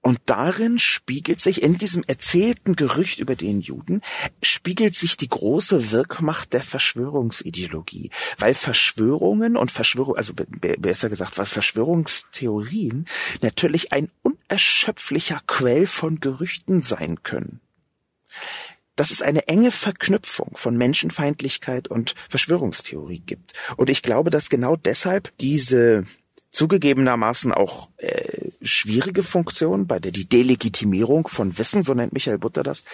[0.00, 4.00] Und darin spiegelt sich, in diesem erzählten Gerücht über den Juden,
[4.42, 8.10] spiegelt sich die große Wirkmacht der Verschwörungsideologie.
[8.38, 13.04] Weil Verschwörungen und Verschwörung, also besser gesagt, was Verschwörungstheorien
[13.42, 17.60] natürlich ein unerschöpflicher Quell von Gerüchten sein können
[18.96, 23.54] dass es eine enge Verknüpfung von Menschenfeindlichkeit und Verschwörungstheorie gibt.
[23.76, 26.06] Und ich glaube, dass genau deshalb diese
[26.54, 32.62] zugegebenermaßen auch äh, schwierige Funktion, bei der die Delegitimierung von Wissen, so nennt Michael Butter
[32.62, 32.84] das,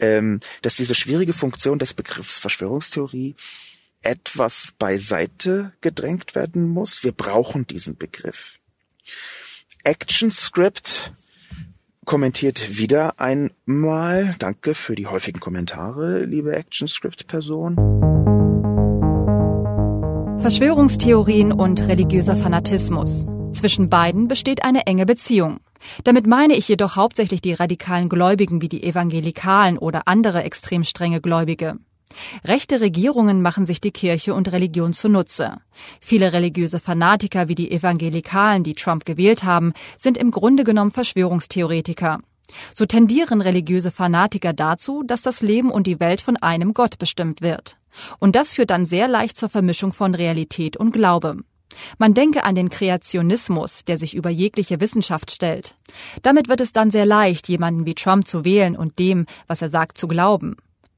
[0.00, 3.36] ähm, dass diese schwierige Funktion des Begriffs Verschwörungstheorie
[4.02, 7.04] etwas beiseite gedrängt werden muss.
[7.04, 8.58] Wir brauchen diesen Begriff.
[9.84, 11.12] Action Script
[12.04, 14.34] kommentiert wieder einmal.
[14.38, 17.76] Danke für die häufigen Kommentare, liebe ActionScript-Person.
[20.38, 23.24] Verschwörungstheorien und religiöser Fanatismus.
[23.52, 25.60] Zwischen beiden besteht eine enge Beziehung.
[26.04, 31.20] Damit meine ich jedoch hauptsächlich die radikalen Gläubigen wie die Evangelikalen oder andere extrem strenge
[31.20, 31.78] Gläubige.
[32.44, 35.58] Rechte Regierungen machen sich die Kirche und Religion zunutze.
[36.00, 42.20] Viele religiöse Fanatiker wie die Evangelikalen, die Trump gewählt haben, sind im Grunde genommen Verschwörungstheoretiker.
[42.74, 47.40] So tendieren religiöse Fanatiker dazu, dass das Leben und die Welt von einem Gott bestimmt
[47.40, 47.76] wird.
[48.18, 51.38] Und das führt dann sehr leicht zur Vermischung von Realität und Glaube.
[51.98, 55.74] Man denke an den Kreationismus, der sich über jegliche Wissenschaft stellt.
[56.22, 59.70] Damit wird es dann sehr leicht, jemanden wie Trump zu wählen und dem, was er
[59.70, 60.56] sagt, zu glauben.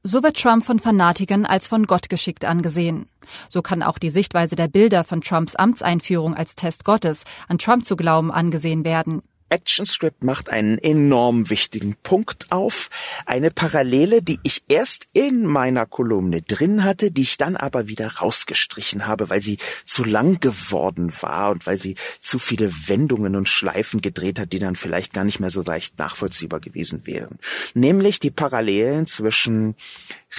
[0.09, 3.09] So wird Trump von Fanatikern als von Gott geschickt angesehen.
[3.49, 7.83] So kann auch die Sichtweise der Bilder von Trumps Amtseinführung als Test Gottes an Trump
[7.83, 9.21] zu glauben angesehen werden.
[9.49, 12.89] ActionScript macht einen enorm wichtigen Punkt auf.
[13.25, 18.07] Eine Parallele, die ich erst in meiner Kolumne drin hatte, die ich dann aber wieder
[18.17, 23.49] rausgestrichen habe, weil sie zu lang geworden war und weil sie zu viele Wendungen und
[23.49, 27.39] Schleifen gedreht hat, die dann vielleicht gar nicht mehr so leicht nachvollziehbar gewesen wären.
[27.73, 29.75] Nämlich die Parallelen zwischen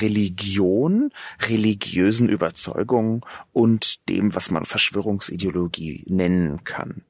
[0.01, 1.11] Religion,
[1.49, 7.03] religiösen Überzeugungen und dem, was man Verschwörungsideologie nennen kann.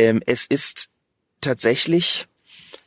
[0.00, 0.88] Ähm, es ist
[1.42, 2.26] tatsächlich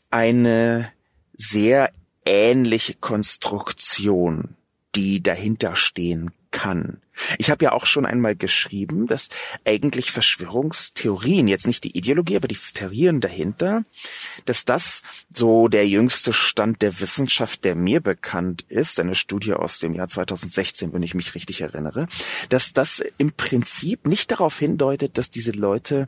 [0.09, 0.91] eine
[1.37, 1.91] sehr
[2.25, 4.55] ähnliche Konstruktion,
[4.95, 7.01] die dahinter stehen kann.
[7.37, 9.29] Ich habe ja auch schon einmal geschrieben, dass
[9.63, 13.83] eigentlich Verschwörungstheorien, jetzt nicht die Ideologie, aber die Theorien dahinter,
[14.45, 19.77] dass das so der jüngste Stand der Wissenschaft, der mir bekannt ist, eine Studie aus
[19.77, 22.07] dem Jahr 2016, wenn ich mich richtig erinnere,
[22.49, 26.07] dass das im Prinzip nicht darauf hindeutet, dass diese Leute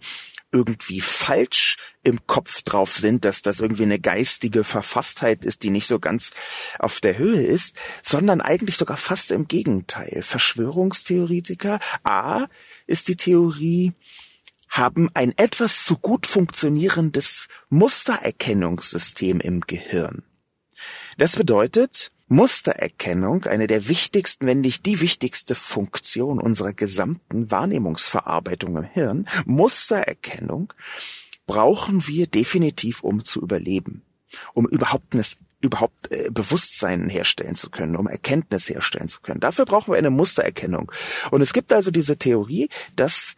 [0.55, 5.87] irgendwie falsch im Kopf drauf sind, dass das irgendwie eine geistige Verfasstheit ist, die nicht
[5.87, 6.31] so ganz
[6.79, 10.21] auf der Höhe ist, sondern eigentlich sogar fast im Gegenteil.
[10.23, 12.45] Verschwörungstheoretiker, A,
[12.87, 13.93] ist die Theorie,
[14.69, 20.23] haben ein etwas zu gut funktionierendes Mustererkennungssystem im Gehirn.
[21.17, 28.83] Das bedeutet, Mustererkennung, eine der wichtigsten, wenn nicht die wichtigste Funktion unserer gesamten Wahrnehmungsverarbeitung im
[28.83, 30.73] Hirn, Mustererkennung,
[31.45, 34.01] brauchen wir definitiv, um zu überleben,
[34.53, 35.13] um überhaupt
[35.61, 39.39] überhaupt äh, Bewusstsein herstellen zu können, um Erkenntnis herstellen zu können.
[39.39, 40.91] Dafür brauchen wir eine Mustererkennung.
[41.31, 43.35] Und es gibt also diese Theorie, dass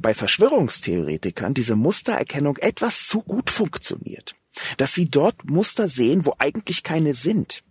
[0.00, 4.36] bei Verschwörungstheoretikern diese Mustererkennung etwas zu gut funktioniert.
[4.76, 7.64] Dass sie dort Muster sehen, wo eigentlich keine sind.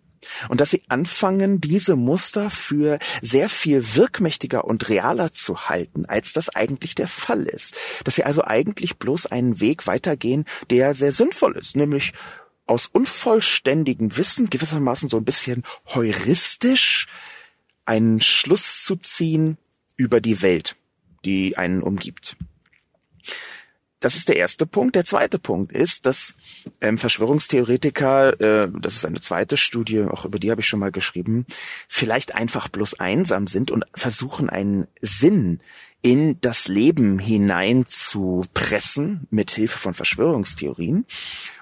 [0.50, 6.34] Und dass sie anfangen, diese Muster für sehr viel wirkmächtiger und realer zu halten, als
[6.34, 7.76] das eigentlich der Fall ist.
[8.04, 12.14] Dass sie also eigentlich bloß einen Weg weitergehen, der sehr sinnvoll ist, nämlich
[12.66, 17.08] aus unvollständigem Wissen gewissermaßen so ein bisschen heuristisch
[17.86, 19.58] einen Schluss zu ziehen
[19.98, 20.78] über die Welt,
[21.26, 22.38] die einen umgibt.
[24.02, 24.96] Das ist der erste Punkt.
[24.96, 26.36] Der zweite Punkt ist, dass
[26.82, 30.92] ähm, Verschwörungstheoretiker, äh, das ist eine zweite Studie, auch über die habe ich schon mal
[30.92, 31.46] geschrieben,
[31.88, 35.62] vielleicht einfach bloß einsam sind und versuchen einen Sinn
[36.02, 41.06] in das Leben hinein zu pressen mit Hilfe von Verschwörungstheorien.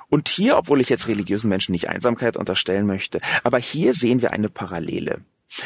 [0.07, 4.31] Und hier, obwohl ich jetzt religiösen Menschen nicht Einsamkeit unterstellen möchte, aber hier sehen wir
[4.31, 5.21] eine Parallele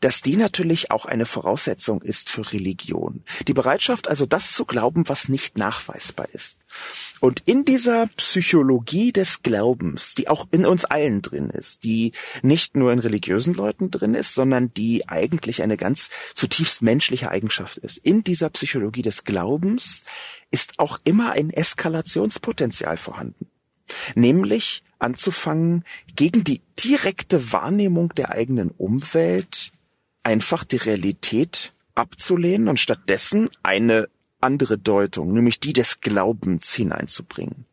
[0.00, 3.24] dass die natürlich auch eine Voraussetzung ist für Religion.
[3.46, 6.58] Die Bereitschaft also das zu glauben, was nicht nachweisbar ist.
[7.20, 12.12] Und in dieser Psychologie des Glaubens, die auch in uns allen drin ist, die
[12.42, 17.78] nicht nur in religiösen Leuten drin ist, sondern die eigentlich eine ganz zutiefst menschliche Eigenschaft
[17.78, 20.02] ist, in dieser Psychologie des Glaubens
[20.50, 23.46] ist auch immer ein Eskalationspotenzial vorhanden.
[24.14, 29.71] Nämlich anzufangen, gegen die direkte Wahrnehmung der eigenen Umwelt
[30.22, 34.08] einfach die Realität abzulehnen und stattdessen eine
[34.40, 37.66] andere Deutung, nämlich die des Glaubens hineinzubringen.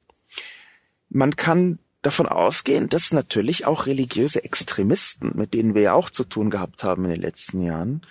[1.10, 6.24] Man kann davon ausgehen, dass natürlich auch religiöse Extremisten, mit denen wir ja auch zu
[6.24, 8.06] tun gehabt haben in den letzten Jahren,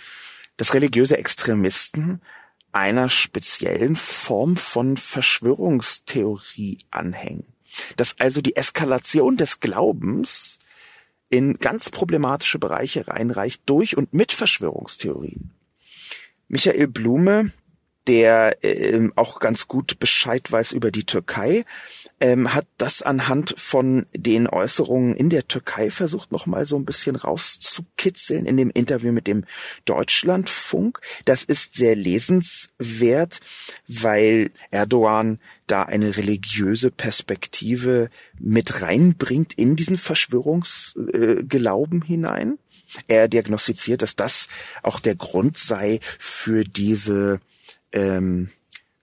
[0.56, 2.20] dass religiöse Extremisten
[2.72, 7.46] einer speziellen Form von Verschwörungstheorie anhängen.
[7.96, 10.58] Dass also die Eskalation des Glaubens
[11.30, 15.50] in ganz problematische Bereiche reinreicht durch und mit Verschwörungstheorien.
[16.48, 17.52] Michael Blume,
[18.06, 21.64] der äh, auch ganz gut Bescheid weiß über die Türkei,
[22.20, 27.16] ähm, hat das anhand von den Äußerungen in der Türkei versucht, nochmal so ein bisschen
[27.16, 29.44] rauszukitzeln in dem Interview mit dem
[29.84, 31.00] Deutschlandfunk.
[31.24, 33.40] Das ist sehr lesenswert,
[33.86, 42.58] weil Erdogan da eine religiöse Perspektive mit reinbringt in diesen Verschwörungsglauben äh, hinein.
[43.06, 44.48] Er diagnostiziert, dass das
[44.82, 47.40] auch der Grund sei für diese
[47.92, 48.48] ähm,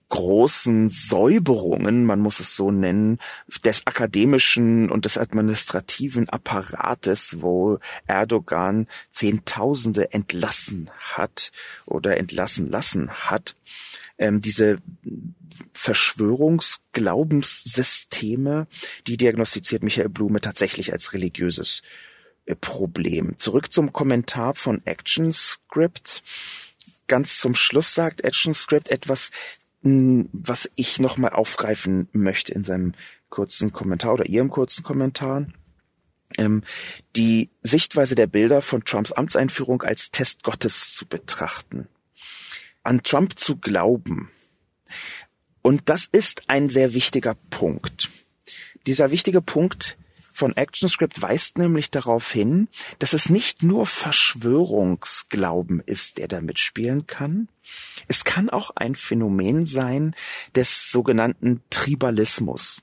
[0.08, 3.18] großen Säuberungen, man muss es so nennen,
[3.64, 11.50] des akademischen und des administrativen Apparates, wo Erdogan Zehntausende entlassen hat
[11.86, 13.56] oder entlassen lassen hat.
[14.18, 14.78] Ähm, diese
[15.72, 18.66] Verschwörungsglaubenssysteme,
[19.06, 21.82] die diagnostiziert Michael Blume tatsächlich als religiöses
[22.60, 23.36] Problem.
[23.36, 26.22] Zurück zum Kommentar von ActionScript.
[27.08, 29.30] Ganz zum Schluss sagt ActionScript etwas,
[30.32, 32.94] was ich nochmal aufgreifen möchte in seinem
[33.28, 35.46] kurzen Kommentar oder ihrem kurzen Kommentar.
[36.36, 36.62] Ähm,
[37.14, 41.86] die Sichtweise der Bilder von Trumps Amtseinführung als Test Gottes zu betrachten.
[42.82, 44.30] An Trump zu glauben.
[45.62, 48.10] Und das ist ein sehr wichtiger Punkt.
[48.86, 49.98] Dieser wichtige Punkt
[50.32, 52.68] von ActionScript weist nämlich darauf hin,
[52.98, 57.48] dass es nicht nur Verschwörungsglauben ist, der da mitspielen kann.
[58.08, 60.14] Es kann auch ein Phänomen sein
[60.54, 62.82] des sogenannten Tribalismus.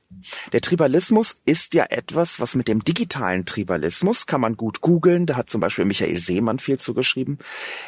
[0.52, 5.36] Der Tribalismus ist ja etwas, was mit dem digitalen Tribalismus, kann man gut googeln, da
[5.36, 7.39] hat zum Beispiel Michael Seemann viel zugeschrieben,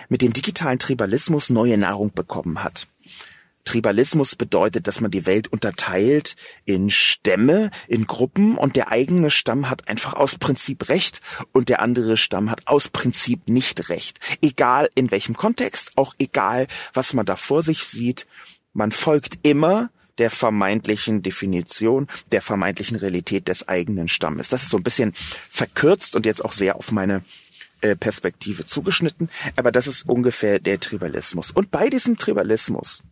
[0.10, 2.88] mit dem digitalen Tribalismus neue Nahrung bekommen hat.
[3.66, 9.70] Tribalismus bedeutet, dass man die Welt unterteilt in Stämme, in Gruppen und der eigene Stamm
[9.70, 14.20] hat einfach aus Prinzip Recht und der andere Stamm hat aus Prinzip nicht Recht.
[14.41, 18.28] Egal in welchem Kontext, auch egal, was man da vor sich sieht,
[18.74, 24.49] man folgt immer der vermeintlichen Definition, der vermeintlichen Realität des eigenen Stammes.
[24.49, 25.13] Das ist so ein bisschen
[25.49, 27.24] verkürzt und jetzt auch sehr auf meine
[27.82, 31.51] äh, Perspektive zugeschnitten, aber das ist ungefähr der Tribalismus.
[31.51, 33.03] Und bei diesem Tribalismus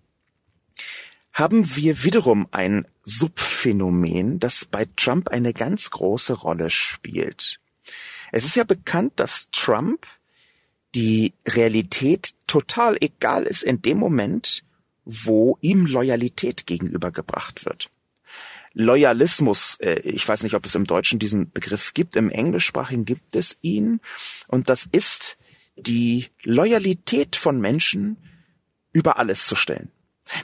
[1.33, 7.59] haben wir wiederum ein Subphänomen, das bei Trump eine ganz große Rolle spielt.
[8.31, 10.05] Es ist ja bekannt, dass Trump
[10.95, 14.63] die Realität total egal ist in dem Moment,
[15.05, 17.89] wo ihm Loyalität gegenübergebracht wird.
[18.73, 23.35] Loyalismus, äh, ich weiß nicht, ob es im Deutschen diesen Begriff gibt, im Englischsprachigen gibt
[23.35, 23.99] es ihn,
[24.47, 25.37] und das ist
[25.75, 28.17] die Loyalität von Menschen
[28.93, 29.91] über alles zu stellen.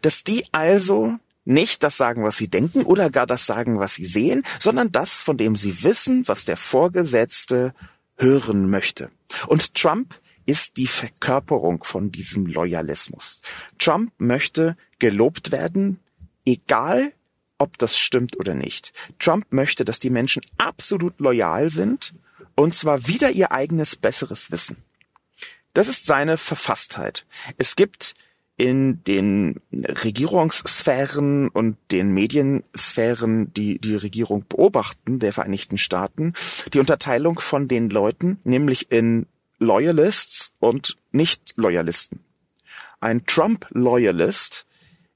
[0.01, 4.05] Dass die also nicht das sagen, was sie denken oder gar das sagen, was sie
[4.05, 7.73] sehen, sondern das, von dem sie wissen, was der Vorgesetzte
[8.17, 9.09] hören möchte.
[9.47, 13.41] Und Trump ist die Verkörperung von diesem Loyalismus.
[13.77, 15.99] Trump möchte gelobt werden,
[16.45, 17.13] egal
[17.57, 18.93] ob das stimmt oder nicht.
[19.19, 22.13] Trump möchte, dass die Menschen absolut loyal sind,
[22.55, 24.77] und zwar wieder ihr eigenes besseres Wissen.
[25.73, 27.25] Das ist seine Verfasstheit.
[27.57, 28.15] Es gibt
[28.59, 36.33] in den Regierungssphären und den Mediensphären, die die Regierung beobachten, der Vereinigten Staaten,
[36.73, 39.27] die Unterteilung von den Leuten, nämlich in
[39.59, 42.19] Loyalists und Nicht-Loyalisten.
[42.99, 44.65] Ein Trump-Loyalist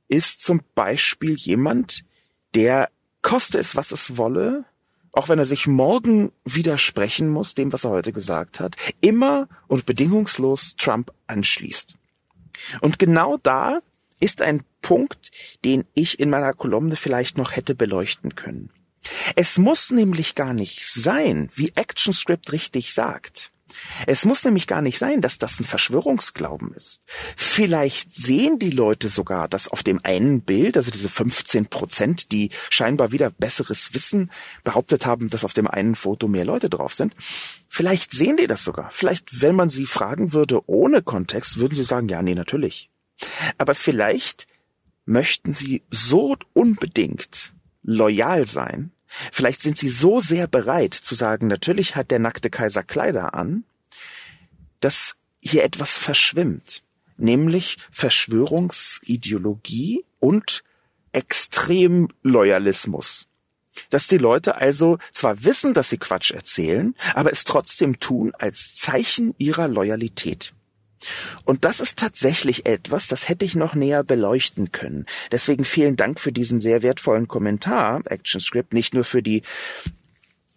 [0.08, 2.06] ist zum Beispiel jemand,
[2.56, 2.90] der
[3.22, 4.64] koste es, was es wolle,
[5.12, 9.86] auch wenn er sich morgen widersprechen muss, dem, was er heute gesagt hat, immer und
[9.86, 11.98] bedingungslos Trump anschließt.
[12.82, 13.82] Und genau da
[14.20, 15.32] ist ein Punkt,
[15.66, 18.70] den ich in meiner Kolumne vielleicht noch hätte beleuchten können.
[19.36, 23.53] Es muss nämlich gar nicht sein, wie ActionScript richtig sagt.
[24.08, 27.02] Es muss nämlich gar nicht sein, dass das ein Verschwörungsglauben ist.
[27.36, 32.50] Vielleicht sehen die Leute sogar, dass auf dem einen Bild, also diese 15 Prozent, die
[32.70, 34.32] scheinbar wieder besseres Wissen
[34.64, 37.14] behauptet haben, dass auf dem einen Foto mehr Leute drauf sind,
[37.70, 38.90] vielleicht sehen die das sogar.
[38.92, 42.90] Vielleicht, wenn man sie fragen würde ohne Kontext, würden sie sagen, ja, nee, natürlich.
[43.58, 44.48] Aber vielleicht
[45.06, 47.54] möchten sie so unbedingt
[47.84, 48.93] loyal sein,
[49.32, 53.64] Vielleicht sind sie so sehr bereit zu sagen, natürlich hat der nackte Kaiser Kleider an,
[54.80, 56.84] dass hier etwas verschwimmt,
[57.18, 60.64] nämlich Verschwörungsideologie und
[61.12, 63.28] Extremloyalismus.
[63.90, 68.76] Dass die Leute also zwar wissen, dass sie Quatsch erzählen, aber es trotzdem tun als
[68.76, 70.54] Zeichen ihrer Loyalität.
[71.46, 75.06] Und das ist tatsächlich etwas, das hätte ich noch näher beleuchten können.
[75.32, 79.44] Deswegen vielen Dank für diesen sehr wertvollen Kommentar, ActionScript, nicht nur für die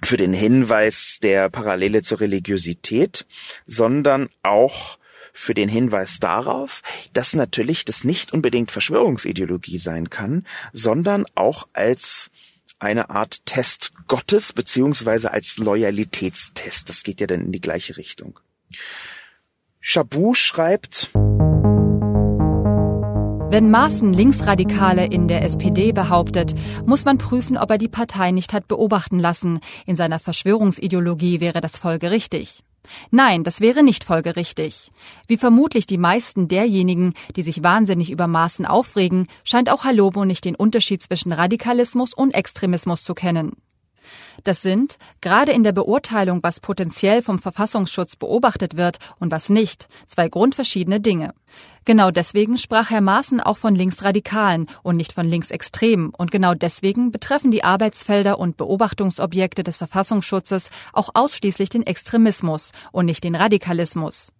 [0.02, 3.24] für den Hinweis der Parallele zur Religiosität,
[3.66, 4.98] sondern auch
[5.32, 6.82] für den Hinweis darauf,
[7.12, 12.30] dass natürlich das nicht unbedingt Verschwörungsideologie sein kann, sondern auch als
[12.78, 16.88] eine Art Test Gottes beziehungsweise als Loyalitätstest.
[16.88, 18.38] Das geht ja dann in die gleiche Richtung.
[19.88, 21.12] Chabou schreibt,
[23.50, 28.52] wenn Maaßen Linksradikale in der SPD behauptet, muss man prüfen, ob er die Partei nicht
[28.52, 29.60] hat beobachten lassen.
[29.86, 32.64] In seiner Verschwörungsideologie wäre das folgerichtig.
[33.12, 34.90] Nein, das wäre nicht folgerichtig.
[35.28, 40.44] Wie vermutlich die meisten derjenigen, die sich wahnsinnig über Maßen aufregen, scheint auch Halobo nicht
[40.46, 43.52] den Unterschied zwischen Radikalismus und Extremismus zu kennen.
[44.44, 49.88] Das sind, gerade in der Beurteilung, was potenziell vom Verfassungsschutz beobachtet wird und was nicht,
[50.06, 51.34] zwei grundverschiedene Dinge.
[51.84, 56.10] Genau deswegen sprach Herr Maaßen auch von Linksradikalen und nicht von Linksextremen.
[56.10, 63.06] Und genau deswegen betreffen die Arbeitsfelder und Beobachtungsobjekte des Verfassungsschutzes auch ausschließlich den Extremismus und
[63.06, 64.32] nicht den Radikalismus.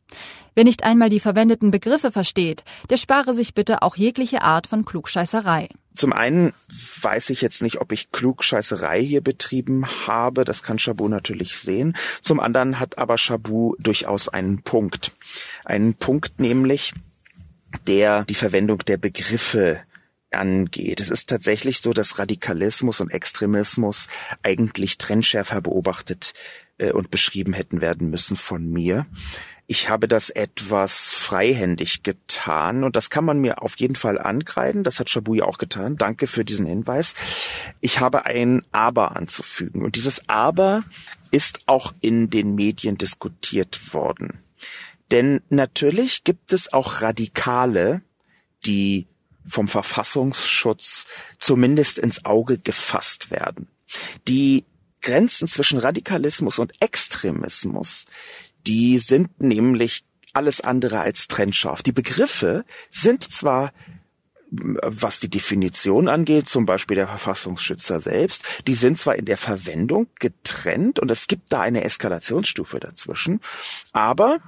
[0.54, 4.84] Wer nicht einmal die verwendeten Begriffe versteht, der spare sich bitte auch jegliche Art von
[4.84, 5.68] Klugscheißerei.
[5.94, 6.52] Zum einen
[7.02, 10.44] weiß ich jetzt nicht, ob ich Klugscheißerei hier betrieben habe.
[10.44, 11.96] Das kann Chabu natürlich sehen.
[12.22, 15.12] Zum anderen hat aber Chabu durchaus einen Punkt.
[15.64, 16.94] Einen Punkt nämlich,
[17.86, 19.80] der die Verwendung der Begriffe
[20.30, 21.00] angeht.
[21.00, 24.08] Es ist tatsächlich so, dass Radikalismus und Extremismus
[24.42, 26.34] eigentlich trennschärfer beobachtet
[26.78, 29.06] äh, und beschrieben hätten werden müssen von mir.
[29.68, 34.84] Ich habe das etwas freihändig getan und das kann man mir auf jeden Fall ankreiden.
[34.84, 35.96] Das hat Shabu ja auch getan.
[35.96, 37.14] Danke für diesen Hinweis.
[37.80, 40.84] Ich habe ein Aber anzufügen und dieses Aber
[41.32, 44.38] ist auch in den Medien diskutiert worden.
[45.10, 48.02] Denn natürlich gibt es auch Radikale,
[48.66, 49.06] die
[49.48, 51.06] vom Verfassungsschutz
[51.38, 53.68] zumindest ins Auge gefasst werden.
[54.26, 54.64] Die
[55.00, 58.06] Grenzen zwischen Radikalismus und Extremismus,
[58.66, 61.82] die sind nämlich alles andere als trennscharf.
[61.82, 63.72] Die Begriffe sind zwar
[64.48, 70.06] was die Definition angeht, zum Beispiel der Verfassungsschützer selbst, die sind zwar in der Verwendung
[70.20, 73.40] getrennt und es gibt da eine Eskalationsstufe dazwischen,
[73.92, 74.38] aber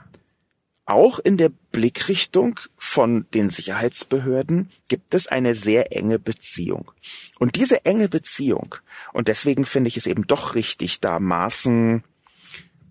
[0.85, 6.93] auch in der Blickrichtung von den Sicherheitsbehörden gibt es eine sehr enge Beziehung.
[7.39, 8.77] Und diese enge Beziehung,
[9.13, 12.05] und deswegen finde ich es eben doch richtig, da Maßen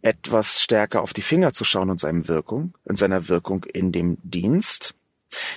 [0.01, 4.17] etwas stärker auf die Finger zu schauen und seinem Wirkung, in seiner Wirkung in dem
[4.23, 4.95] Dienst.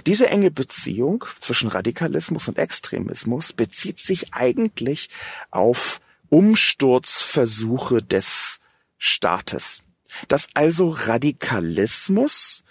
[0.07, 5.09] Diese enge Beziehung zwischen Radikalismus und Extremismus bezieht sich eigentlich
[5.51, 8.59] auf Umsturzversuche des
[8.99, 9.82] Staates
[10.28, 12.64] dass also Radikalismus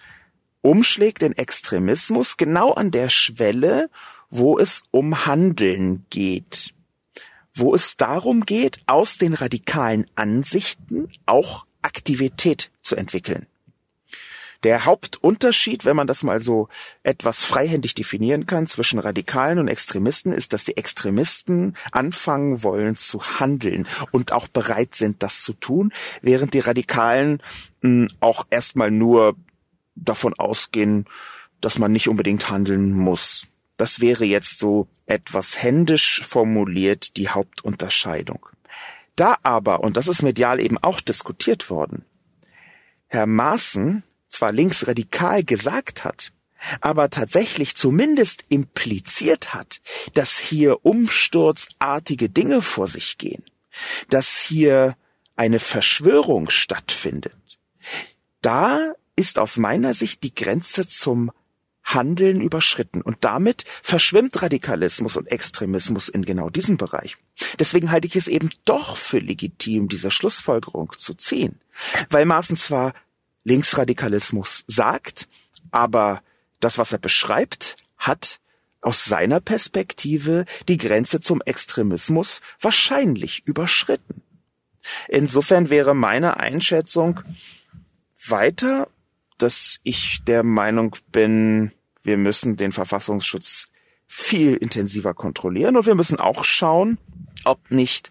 [0.62, 3.90] umschlägt in Extremismus genau an der Schwelle,
[4.28, 6.74] wo es um Handeln geht,
[7.54, 13.46] wo es darum geht, aus den radikalen Ansichten auch Aktivität zu entwickeln.
[14.62, 16.68] Der Hauptunterschied, wenn man das mal so
[17.02, 23.40] etwas freihändig definieren kann, zwischen Radikalen und Extremisten ist, dass die Extremisten anfangen wollen zu
[23.40, 27.42] handeln und auch bereit sind, das zu tun, während die Radikalen
[27.80, 29.34] hm, auch erstmal nur
[29.94, 31.06] davon ausgehen,
[31.62, 33.46] dass man nicht unbedingt handeln muss.
[33.80, 38.44] Das wäre jetzt so etwas händisch formuliert die Hauptunterscheidung.
[39.16, 42.04] Da aber, und das ist medial eben auch diskutiert worden,
[43.06, 46.34] Herr Maaßen zwar linksradikal gesagt hat,
[46.82, 49.80] aber tatsächlich zumindest impliziert hat,
[50.12, 53.44] dass hier umsturzartige Dinge vor sich gehen,
[54.10, 54.94] dass hier
[55.36, 57.58] eine Verschwörung stattfindet.
[58.42, 61.32] Da ist aus meiner Sicht die Grenze zum
[61.94, 67.16] Handeln überschritten und damit verschwimmt Radikalismus und Extremismus in genau diesem Bereich.
[67.58, 71.60] Deswegen halte ich es eben doch für legitim, diese Schlussfolgerung zu ziehen,
[72.08, 72.92] weil Maaßen zwar
[73.44, 75.28] Linksradikalismus sagt,
[75.70, 76.22] aber
[76.60, 78.40] das, was er beschreibt, hat
[78.82, 84.22] aus seiner Perspektive die Grenze zum Extremismus wahrscheinlich überschritten.
[85.08, 87.20] Insofern wäre meine Einschätzung
[88.26, 88.88] weiter,
[89.38, 91.72] dass ich der Meinung bin,
[92.02, 93.68] wir müssen den Verfassungsschutz
[94.06, 96.98] viel intensiver kontrollieren und wir müssen auch schauen,
[97.44, 98.10] ob nicht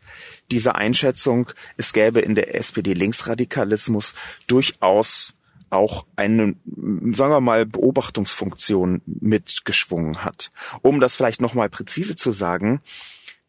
[0.50, 4.16] diese Einschätzung, es gäbe in der SPD Linksradikalismus
[4.48, 5.36] durchaus
[5.70, 10.52] auch eine, sagen wir mal, Beobachtungsfunktion mitgeschwungen hat.
[10.82, 12.82] Um das vielleicht nochmal präzise zu sagen,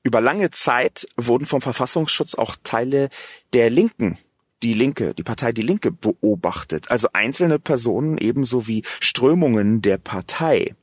[0.03, 3.11] über lange Zeit wurden vom Verfassungsschutz auch Teile
[3.53, 4.19] der Linken
[4.63, 10.75] die Linke, die Partei Die Linke beobachtet, also einzelne Personen ebenso wie Strömungen der Partei.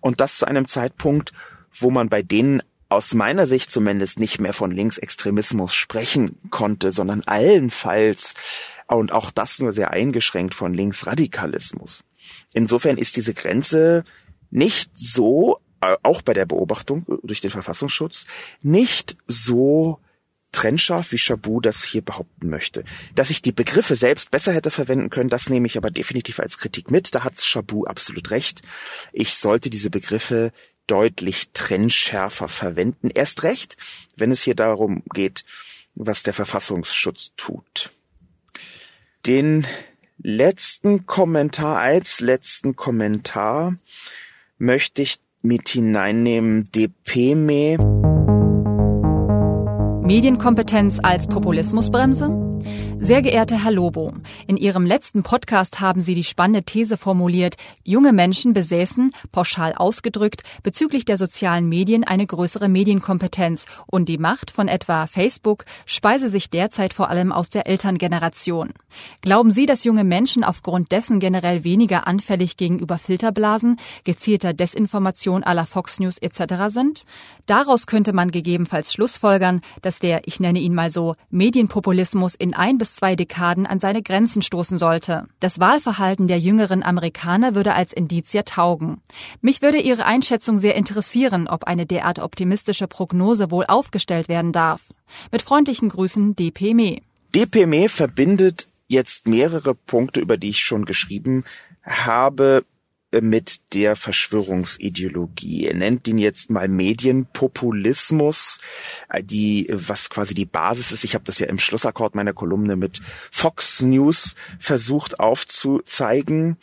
[0.00, 1.32] Und das zu einem Zeitpunkt,
[1.72, 7.22] wo man bei denen aus meiner Sicht zumindest nicht mehr von Linksextremismus sprechen konnte, sondern
[7.22, 8.34] allenfalls
[8.86, 12.04] und auch das nur sehr eingeschränkt von Linksradikalismus.
[12.52, 14.04] Insofern ist diese Grenze
[14.50, 18.26] nicht so, äh, auch bei der Beobachtung durch den Verfassungsschutz,
[18.62, 19.98] nicht so
[20.56, 22.82] trennscharf, wie Chabu das hier behaupten möchte.
[23.14, 26.56] Dass ich die Begriffe selbst besser hätte verwenden können, das nehme ich aber definitiv als
[26.56, 27.14] Kritik mit.
[27.14, 28.62] Da hat Chabu absolut recht.
[29.12, 30.52] Ich sollte diese Begriffe
[30.86, 33.08] deutlich trennschärfer verwenden.
[33.12, 33.76] Erst recht,
[34.16, 35.44] wenn es hier darum geht,
[35.94, 37.90] was der Verfassungsschutz tut.
[39.26, 39.66] Den
[40.18, 43.76] letzten Kommentar als letzten Kommentar
[44.56, 48.05] möchte ich mit hineinnehmen DPME.
[50.06, 52.30] Medienkompetenz als Populismusbremse?
[52.98, 54.14] Sehr geehrte Herr Lobo,
[54.46, 60.42] in Ihrem letzten Podcast haben Sie die spannende These formuliert, junge Menschen besäßen, pauschal ausgedrückt,
[60.62, 66.50] bezüglich der sozialen Medien eine größere Medienkompetenz und die Macht von etwa Facebook speise sich
[66.50, 68.72] derzeit vor allem aus der Elterngeneration.
[69.20, 75.66] Glauben Sie, dass junge Menschen aufgrund dessen generell weniger anfällig gegenüber Filterblasen, gezielter Desinformation aller
[75.66, 76.54] Fox News etc.
[76.68, 77.04] sind?
[77.44, 82.78] Daraus könnte man gegebenenfalls schlussfolgern, dass der, ich nenne ihn mal so, Medienpopulismus in ein
[82.78, 85.26] bis zwei Dekaden an seine Grenzen stoßen sollte.
[85.40, 89.00] Das Wahlverhalten der jüngeren Amerikaner würde als Indizier taugen.
[89.40, 94.82] Mich würde Ihre Einschätzung sehr interessieren, ob eine derart optimistische Prognose wohl aufgestellt werden darf.
[95.30, 97.00] Mit freundlichen Grüßen, DPME.
[97.34, 101.44] DPME verbindet jetzt mehrere Punkte, über die ich schon geschrieben
[101.82, 102.64] habe,
[103.20, 105.66] mit der Verschwörungsideologie.
[105.66, 108.60] Er nennt ihn jetzt mal Medienpopulismus,
[109.08, 111.04] äh, die was quasi die Basis ist.
[111.04, 113.00] Ich habe das ja im Schlussakkord meiner Kolumne mit
[113.30, 116.56] Fox News versucht aufzuzeigen.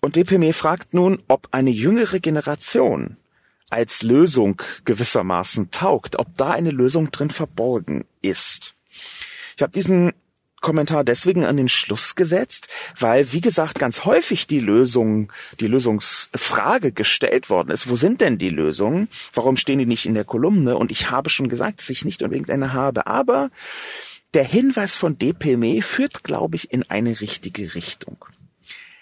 [0.00, 3.16] Und DPME fragt nun, ob eine jüngere Generation
[3.68, 8.74] als Lösung gewissermaßen taugt, ob da eine Lösung drin verborgen ist.
[9.56, 10.12] Ich habe diesen
[10.60, 16.92] Kommentar deswegen an den Schluss gesetzt, weil, wie gesagt, ganz häufig die Lösung, die Lösungsfrage
[16.92, 17.88] gestellt worden ist.
[17.88, 19.08] Wo sind denn die Lösungen?
[19.32, 20.76] Warum stehen die nicht in der Kolumne?
[20.76, 23.06] Und ich habe schon gesagt, dass ich nicht unbedingt eine habe.
[23.06, 23.50] Aber
[24.34, 28.24] der Hinweis von DPME führt, glaube ich, in eine richtige Richtung.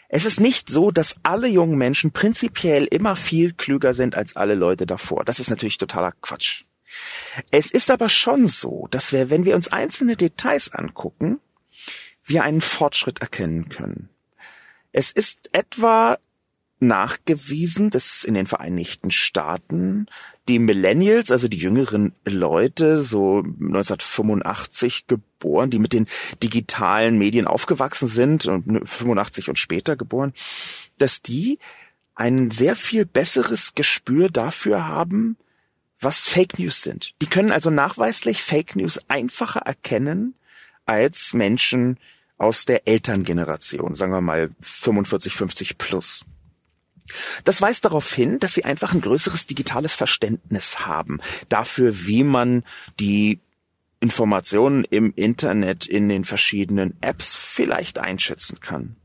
[0.09, 4.55] Es ist nicht so, dass alle jungen Menschen prinzipiell immer viel klüger sind als alle
[4.55, 5.25] Leute davor.
[5.25, 6.65] Das ist natürlich totaler Quatsch.
[7.51, 11.41] Es ist aber schon so, dass wir, wenn wir uns einzelne Details angucken,
[12.29, 14.09] wir einen Fortschritt erkennen können.
[14.93, 16.19] Es ist etwa
[16.81, 20.07] nachgewiesen, dass in den Vereinigten Staaten
[20.47, 26.07] die Millennials, also die jüngeren Leute, so 1985 geboren, die mit den
[26.43, 30.33] digitalen Medien aufgewachsen sind und 85 und später geboren,
[30.99, 31.59] dass die
[32.15, 35.37] ein sehr viel besseres Gespür dafür haben,
[36.01, 37.15] was Fake News sind.
[37.21, 40.35] Die können also nachweislich Fake News einfacher erkennen
[40.87, 41.99] als Menschen,
[42.39, 46.25] aus der Elterngeneration, sagen wir mal 45, 50 plus.
[47.45, 52.65] Das weist darauf hin, dass sie einfach ein größeres digitales Verständnis haben dafür, wie man
[53.01, 53.41] die
[54.01, 58.97] Informationen im Internet in den verschiedenen Apps vielleicht einschätzen kann.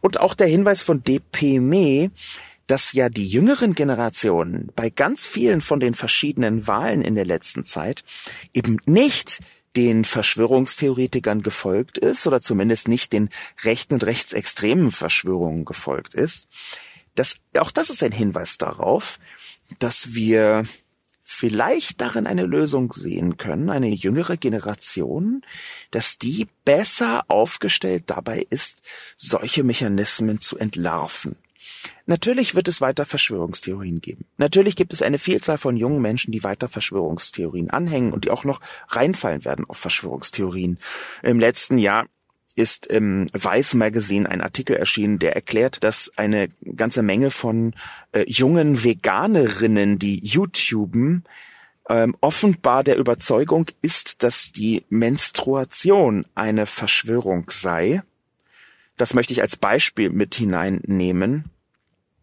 [0.00, 2.10] Und auch der Hinweis von DPME,
[2.66, 7.66] dass ja die jüngeren Generationen bei ganz vielen von den verschiedenen Wahlen in der letzten
[7.66, 8.04] Zeit
[8.54, 9.40] eben nicht
[9.76, 13.30] den Verschwörungstheoretikern gefolgt ist oder zumindest nicht den
[13.62, 16.48] rechten und rechtsextremen Verschwörungen gefolgt ist.
[17.14, 19.18] Das, auch das ist ein Hinweis darauf,
[19.78, 20.64] dass wir
[21.22, 25.42] vielleicht darin eine Lösung sehen können, eine jüngere Generation,
[25.90, 28.82] dass die besser aufgestellt dabei ist,
[29.16, 31.36] solche Mechanismen zu entlarven.
[32.06, 34.24] Natürlich wird es weiter Verschwörungstheorien geben.
[34.36, 38.44] Natürlich gibt es eine Vielzahl von jungen Menschen, die weiter Verschwörungstheorien anhängen und die auch
[38.44, 40.78] noch reinfallen werden auf Verschwörungstheorien.
[41.22, 42.06] Im letzten Jahr
[42.54, 47.74] ist im Vice Magazine ein Artikel erschienen, der erklärt, dass eine ganze Menge von
[48.12, 51.24] äh, jungen Veganerinnen, die YouTuben,
[51.88, 58.02] ähm, offenbar der Überzeugung ist, dass die Menstruation eine Verschwörung sei.
[58.96, 61.44] Das möchte ich als Beispiel mit hineinnehmen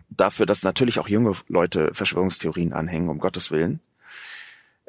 [0.09, 3.79] dafür, dass natürlich auch junge Leute Verschwörungstheorien anhängen, um Gottes Willen.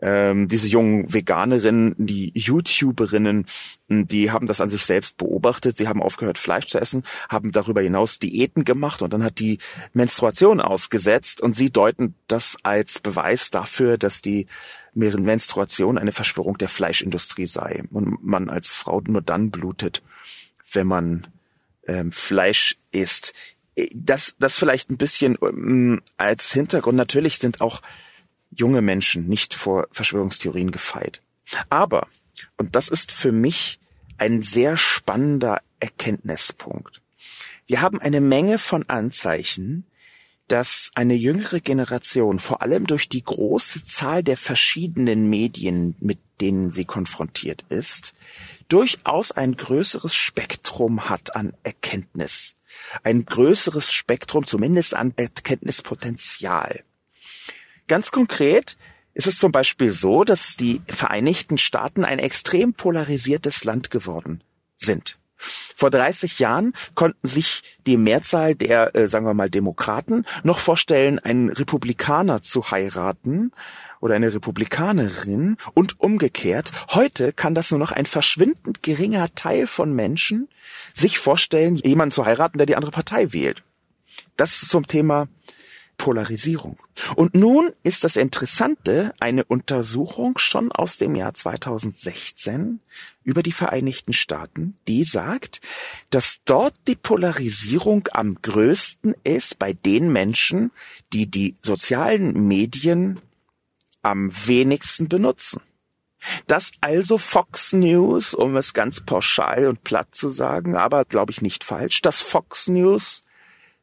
[0.02, 3.44] Ähm, diese jungen Veganerinnen, die YouTuberinnen,
[3.88, 5.76] die haben das an sich selbst beobachtet.
[5.76, 9.58] Sie haben aufgehört, Fleisch zu essen, haben darüber hinaus Diäten gemacht und dann hat die
[9.92, 14.46] Menstruation ausgesetzt und sie deuten das als Beweis dafür, dass die
[14.94, 20.02] Menstruation eine Verschwörung der Fleischindustrie sei und man als Frau nur dann blutet,
[20.72, 21.26] wenn man
[21.86, 23.34] ähm, Fleisch isst
[23.94, 26.96] das, das vielleicht ein bisschen ähm, als Hintergrund.
[26.96, 27.82] Natürlich sind auch
[28.50, 31.22] junge Menschen nicht vor Verschwörungstheorien gefeit.
[31.68, 32.08] Aber,
[32.56, 33.80] und das ist für mich
[34.18, 37.00] ein sehr spannender Erkenntnispunkt.
[37.66, 39.86] Wir haben eine Menge von Anzeichen,
[40.48, 46.72] dass eine jüngere Generation, vor allem durch die große Zahl der verschiedenen Medien, mit denen
[46.72, 48.14] sie konfrontiert ist,
[48.68, 52.56] durchaus ein größeres Spektrum hat an Erkenntnis
[53.02, 56.82] ein größeres Spektrum, zumindest an Erkenntnispotenzial.
[57.88, 58.76] Ganz konkret
[59.14, 64.42] ist es zum Beispiel so, dass die Vereinigten Staaten ein extrem polarisiertes Land geworden
[64.76, 65.18] sind.
[65.74, 71.18] Vor 30 Jahren konnten sich die Mehrzahl der, äh, sagen wir mal, Demokraten noch vorstellen,
[71.18, 73.52] einen Republikaner zu heiraten
[74.01, 76.72] oder eine Republikanerin und umgekehrt.
[76.90, 80.48] Heute kann das nur noch ein verschwindend geringer Teil von Menschen
[80.94, 83.62] sich vorstellen, jemanden zu heiraten, der die andere Partei wählt.
[84.36, 85.28] Das zum Thema
[86.01, 86.78] Polarisierung.
[87.14, 92.80] Und nun ist das Interessante eine Untersuchung schon aus dem Jahr 2016
[93.22, 95.61] über die Vereinigten Staaten, die sagt,
[96.09, 100.70] dass dort die Polarisierung am größten ist bei den Menschen,
[101.12, 103.20] die die sozialen Medien
[104.03, 105.62] am wenigsten benutzen.
[106.46, 111.40] Dass also Fox News, um es ganz pauschal und platt zu sagen, aber glaube ich
[111.40, 113.22] nicht falsch, dass Fox News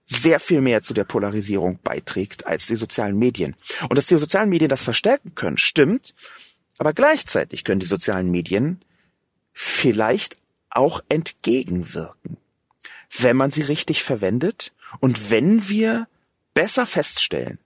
[0.05, 3.55] sehr viel mehr zu der Polarisierung beiträgt als die sozialen Medien.
[3.89, 6.15] Und dass die sozialen Medien das verstärken können, stimmt.
[6.77, 8.83] Aber gleichzeitig können die sozialen Medien
[9.51, 10.37] vielleicht
[10.69, 12.37] auch entgegenwirken,
[13.19, 16.07] wenn man sie richtig verwendet und wenn wir
[16.53, 17.59] besser feststellen,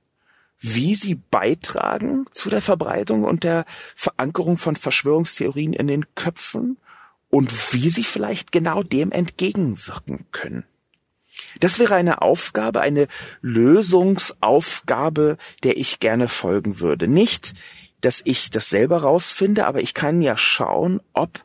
[0.62, 6.78] wie sie beitragen zu der Verbreitung und der Verankerung von Verschwörungstheorien in den Köpfen
[7.30, 10.64] und wie sie vielleicht genau dem entgegenwirken können.
[11.59, 13.07] Das wäre eine Aufgabe, eine
[13.41, 17.07] Lösungsaufgabe, der ich gerne folgen würde.
[17.07, 17.53] Nicht,
[18.01, 21.43] dass ich das selber rausfinde, aber ich kann ja schauen, ob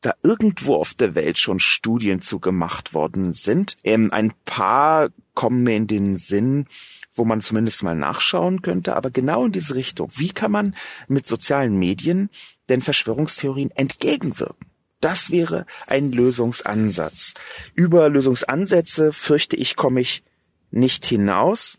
[0.00, 3.76] da irgendwo auf der Welt schon Studien zu gemacht worden sind.
[3.84, 6.66] Ähm, ein paar kommen mir in den Sinn,
[7.14, 10.10] wo man zumindest mal nachschauen könnte, aber genau in diese Richtung.
[10.16, 10.74] Wie kann man
[11.08, 12.28] mit sozialen Medien
[12.68, 14.66] denn Verschwörungstheorien entgegenwirken?
[15.00, 17.34] Das wäre ein Lösungsansatz.
[17.74, 20.24] Über Lösungsansätze, fürchte ich, komme ich
[20.70, 21.78] nicht hinaus.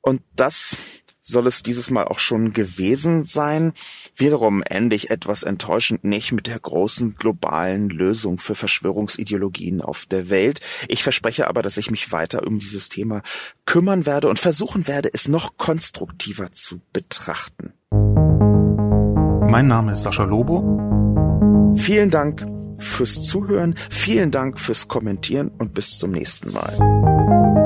[0.00, 0.76] Und das
[1.22, 3.72] soll es dieses Mal auch schon gewesen sein.
[4.16, 10.30] Wiederum ende ich etwas enttäuschend nicht mit der großen globalen Lösung für Verschwörungsideologien auf der
[10.30, 10.60] Welt.
[10.88, 13.20] Ich verspreche aber, dass ich mich weiter um dieses Thema
[13.66, 17.74] kümmern werde und versuchen werde, es noch konstruktiver zu betrachten.
[19.50, 21.74] Mein Name ist Sascha Lobo.
[21.76, 22.46] Vielen Dank
[22.78, 23.74] fürs Zuhören.
[23.90, 27.65] Vielen Dank fürs Kommentieren und bis zum nächsten Mal.